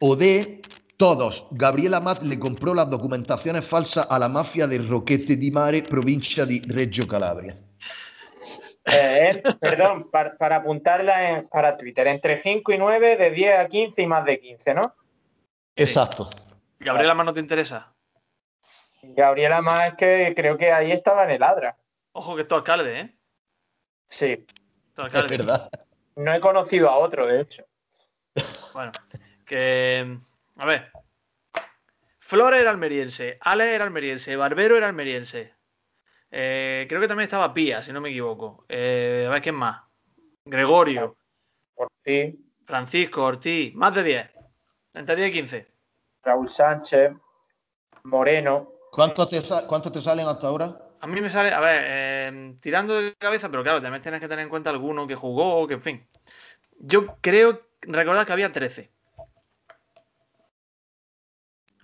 [0.00, 0.62] o D
[0.96, 1.46] todos.
[1.50, 6.44] Gabriel Amat le compró las documentaciones falsas a la mafia de Roquete di Mare, provincia
[6.46, 7.54] di Reggio Calabria.
[8.84, 13.58] eh, eh, perdón, para, para apuntarla en- para Twitter, entre 5 y 9, de 10
[13.58, 14.94] a 15 y más de 15, ¿no?
[15.76, 16.30] Exacto.
[16.78, 17.92] Gabriela más no te interesa.
[19.02, 21.76] Gabriela más es que creo que ahí estaba en el Adra.
[22.12, 23.16] Ojo que esto alcalde, ¿eh?
[24.08, 24.46] Sí,
[24.96, 25.70] Es verdad.
[26.16, 27.64] no he conocido a otro, de hecho.
[28.72, 28.92] Bueno,
[29.46, 30.16] que.
[30.56, 30.90] A ver.
[32.18, 35.54] Flora era almeriense, Ale era almeriense, Barbero era almeriense.
[36.30, 38.64] Eh, creo que también estaba Pía, si no me equivoco.
[38.68, 39.82] Eh, a ver, ¿quién más?
[40.44, 41.16] Gregorio,
[41.74, 44.30] Por ti, Francisco, Ortiz, más de 10.
[44.94, 45.66] Entre 10 y 15.
[46.24, 47.12] Raúl Sánchez,
[48.04, 48.68] Moreno.
[48.92, 50.78] ¿Cuántos te, cuántos te salen hasta ahora?
[51.00, 54.28] A mí me sale, a ver, eh, tirando de cabeza, pero claro, también tienes que
[54.28, 56.06] tener en cuenta alguno que jugó, que en fin.
[56.78, 58.90] Yo creo, recordad que había 13.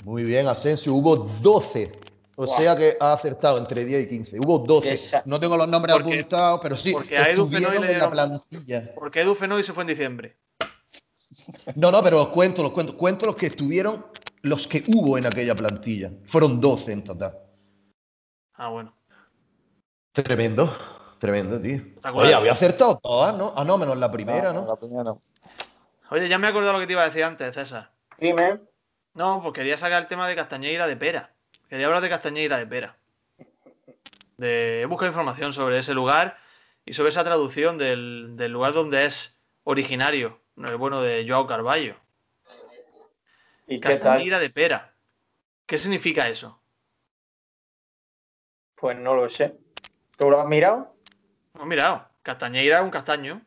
[0.05, 0.95] Muy bien, Asensio.
[0.95, 1.93] Hubo 12.
[2.37, 2.57] O Buah.
[2.57, 4.39] sea que ha acertado entre 10 y 15.
[4.39, 4.93] Hubo 12.
[4.93, 6.93] Esa- No tengo los nombres Porque- apuntados, pero sí.
[6.93, 8.95] porque a Edu Fenoy le en la dieron- plantilla.
[8.95, 10.37] Porque Edu Fenoy se fue en diciembre.
[11.75, 12.97] No, no, pero los cuento, los cuento.
[12.97, 14.07] Cuento los que estuvieron,
[14.43, 16.11] los que hubo en aquella plantilla.
[16.29, 17.39] Fueron 12 en total.
[18.55, 18.95] Ah, bueno.
[20.13, 20.77] Tremendo.
[21.19, 21.83] Tremendo, tío.
[22.13, 23.53] Oye, había acertado todas, ¿no?
[23.57, 24.65] Ah, no, menos la primera, ¿no?
[24.67, 25.23] La primera no.
[26.11, 27.91] Oye, ya me he acordado lo que te iba a decir antes, César.
[28.19, 28.61] Dime.
[29.15, 31.33] No, pues quería sacar el tema de Castañeira de Pera.
[31.69, 32.97] Quería hablar de Castañeira de Pera.
[34.37, 34.83] De...
[34.83, 36.39] He buscado información sobre ese lugar
[36.85, 41.97] y sobre esa traducción del, del lugar donde es originario, el bueno de Joao Carballo.
[43.67, 43.81] ¿Y?
[43.81, 44.95] Castañeira de Pera.
[45.67, 46.61] ¿Qué significa eso?
[48.75, 49.59] Pues no lo sé.
[50.17, 50.95] ¿Tú lo has mirado?
[51.55, 52.09] Hemos mirado.
[52.23, 53.43] Castañeira es un castaño.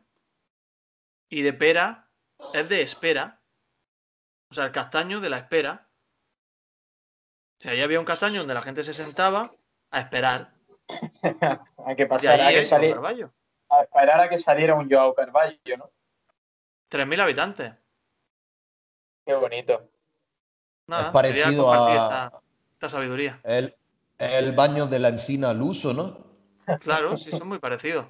[1.28, 2.08] Y de pera
[2.52, 3.40] es de espera.
[4.50, 5.88] O sea, el castaño de la espera.
[7.58, 9.50] O sea, ahí había un castaño donde la gente se sentaba
[9.90, 10.52] a esperar.
[11.86, 13.32] Hay que Y pasar a que Carballo.
[13.70, 15.90] a esperar a que saliera un Joao Carvalho, ¿no?
[16.92, 17.72] 3.000 habitantes.
[19.24, 19.88] Qué bonito.
[20.86, 22.32] Nada, Es parecido compartir a- esta,
[22.74, 23.40] esta sabiduría.
[23.44, 23.74] El,
[24.18, 26.26] el baño de la encina al uso, ¿no?
[26.80, 28.06] Claro, sí, son muy parecidos.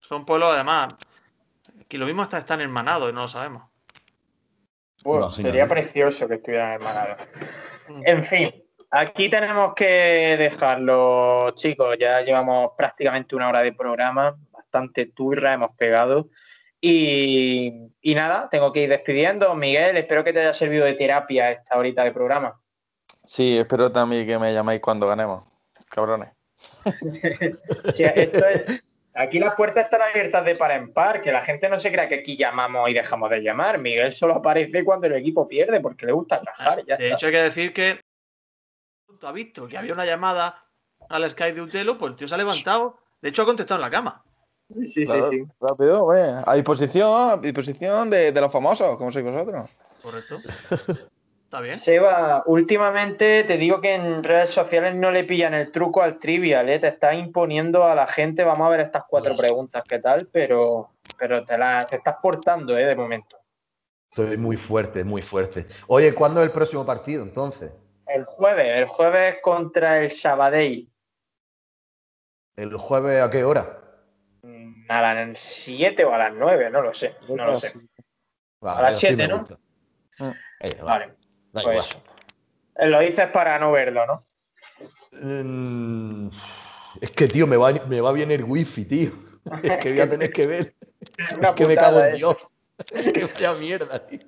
[0.00, 0.94] Son pueblos, además,
[1.88, 3.64] que lo mismo hasta están hermanados y no lo sabemos.
[5.02, 7.16] Bueno, sería precioso que estuvieran hermanados.
[7.88, 8.02] Mm.
[8.04, 9.84] En fin, aquí tenemos que
[10.38, 11.96] dejarlo, chicos.
[11.98, 16.28] Ya llevamos prácticamente una hora de programa, bastante turra hemos pegado.
[16.88, 19.54] Y, y nada, tengo que ir despidiendo.
[19.54, 22.60] Miguel, espero que te haya servido de terapia esta horita de programa.
[23.24, 25.44] Sí, espero también que me llaméis cuando ganemos.
[25.88, 26.30] Cabrones.
[27.92, 28.82] Sí, esto es-
[29.14, 32.08] aquí las puertas están abiertas de par en par, que la gente no se crea
[32.08, 33.78] que aquí llamamos y dejamos de llamar.
[33.78, 36.40] Miguel solo aparece cuando el equipo pierde porque le gusta.
[36.86, 37.14] Ya De está.
[37.16, 38.00] hecho, hay que decir que
[39.22, 40.62] ha visto que había una llamada
[41.08, 42.98] al Sky de Utelo, pues el tío se ha levantado.
[43.20, 44.22] De hecho, ha contestado en la cama.
[44.74, 45.44] Sí, sí, Claro, sí.
[45.60, 46.22] Rápido, güey.
[46.44, 49.70] A disposición, a disposición de, de los famosos, como sois vosotros.
[50.02, 50.38] Correcto.
[51.46, 51.78] Está bien.
[51.78, 56.68] Seba, últimamente te digo que en redes sociales no le pillan el truco al trivial,
[56.68, 56.80] ¿eh?
[56.80, 58.42] te estás imponiendo a la gente.
[58.42, 60.26] Vamos a ver estas cuatro preguntas, ¿qué tal?
[60.32, 62.84] Pero, pero te, la, te estás portando, ¿eh?
[62.84, 63.36] De momento.
[64.10, 65.68] Soy muy fuerte, muy fuerte.
[65.86, 67.70] Oye, ¿cuándo es el próximo partido entonces?
[68.08, 70.88] El jueves, el jueves contra el Sabadell.
[72.56, 73.85] ¿El jueves a qué hora?
[74.46, 77.16] Mm, A las 7 o a las 9, no lo sé.
[77.28, 77.78] No lo sé.
[78.60, 79.38] Vale, A las así siete, me ¿no?
[79.40, 79.58] gusta.
[80.18, 80.30] Mm.
[80.60, 81.14] Eh, Vale, da
[81.52, 81.78] pues igual.
[81.80, 82.02] eso.
[82.76, 84.24] Eh, Lo dices para no verlo, ¿no?
[85.12, 86.28] Mm,
[87.00, 89.12] Es que, tío, me va, me va bien el wifi, tío.
[89.62, 90.74] Es que voy a tener que ver.
[91.38, 92.34] Una Es que me cago en eso.
[92.34, 92.50] Dios.
[92.92, 94.20] Es que vaya mierda, tío.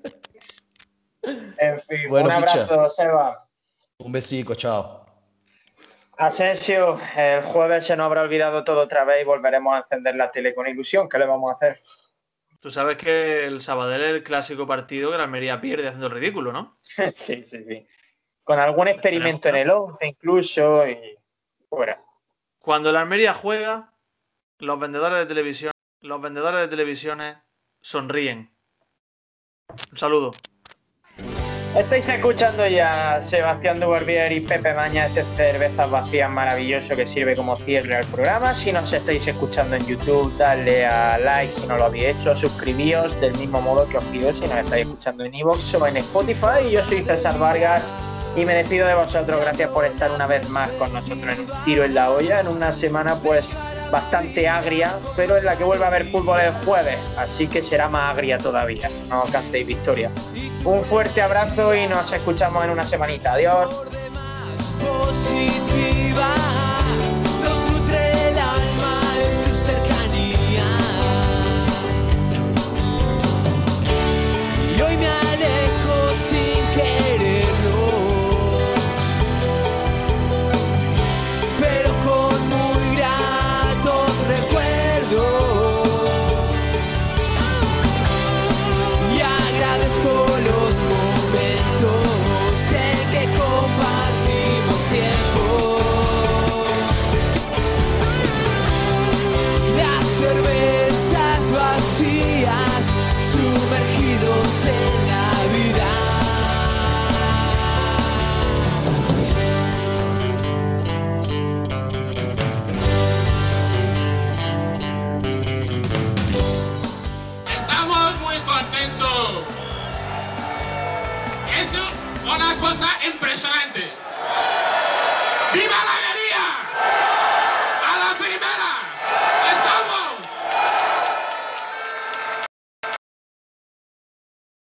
[1.22, 3.46] En fin, Bueno, un abrazo, Seba.
[3.98, 5.04] Un besico, chao.
[6.18, 10.32] Asensio, el jueves se nos habrá olvidado todo otra vez y volveremos a encender la
[10.32, 11.08] tele con ilusión.
[11.08, 11.80] ¿Qué le vamos a hacer?
[12.58, 16.14] Tú sabes que el Sabadell es el clásico partido que la Almería pierde haciendo el
[16.14, 16.76] ridículo, ¿no?
[17.14, 17.86] sí, sí, sí.
[18.42, 21.16] Con algún experimento en el 11 incluso y
[21.68, 22.02] fuera.
[22.58, 23.94] Cuando la Almería juega,
[24.58, 27.36] los vendedores de televisión, los vendedores de televisiones
[27.80, 28.52] sonríen.
[29.92, 30.32] Un saludo.
[31.76, 37.56] Estáis escuchando ya Sebastián Dubarbier y Pepe Maña, este cervezas vacías maravilloso que sirve como
[37.56, 38.54] cierre al programa.
[38.54, 43.20] Si nos estáis escuchando en YouTube, dadle a like si no lo habéis hecho, suscribíos
[43.20, 46.70] del mismo modo que os pido si nos estáis escuchando en iVoox o en Spotify.
[46.70, 47.92] Yo soy César Vargas
[48.34, 49.40] y me despido de vosotros.
[49.40, 52.72] Gracias por estar una vez más con nosotros en tiro en la olla, en una
[52.72, 53.48] semana pues
[53.92, 57.88] bastante agria, pero en la que vuelve a haber fútbol el jueves, así que será
[57.88, 58.88] más agria todavía.
[59.08, 60.10] No cantéis victoria.
[60.64, 63.32] Un fuerte abrazo y nos escuchamos en una semanita.
[63.34, 63.88] Adiós.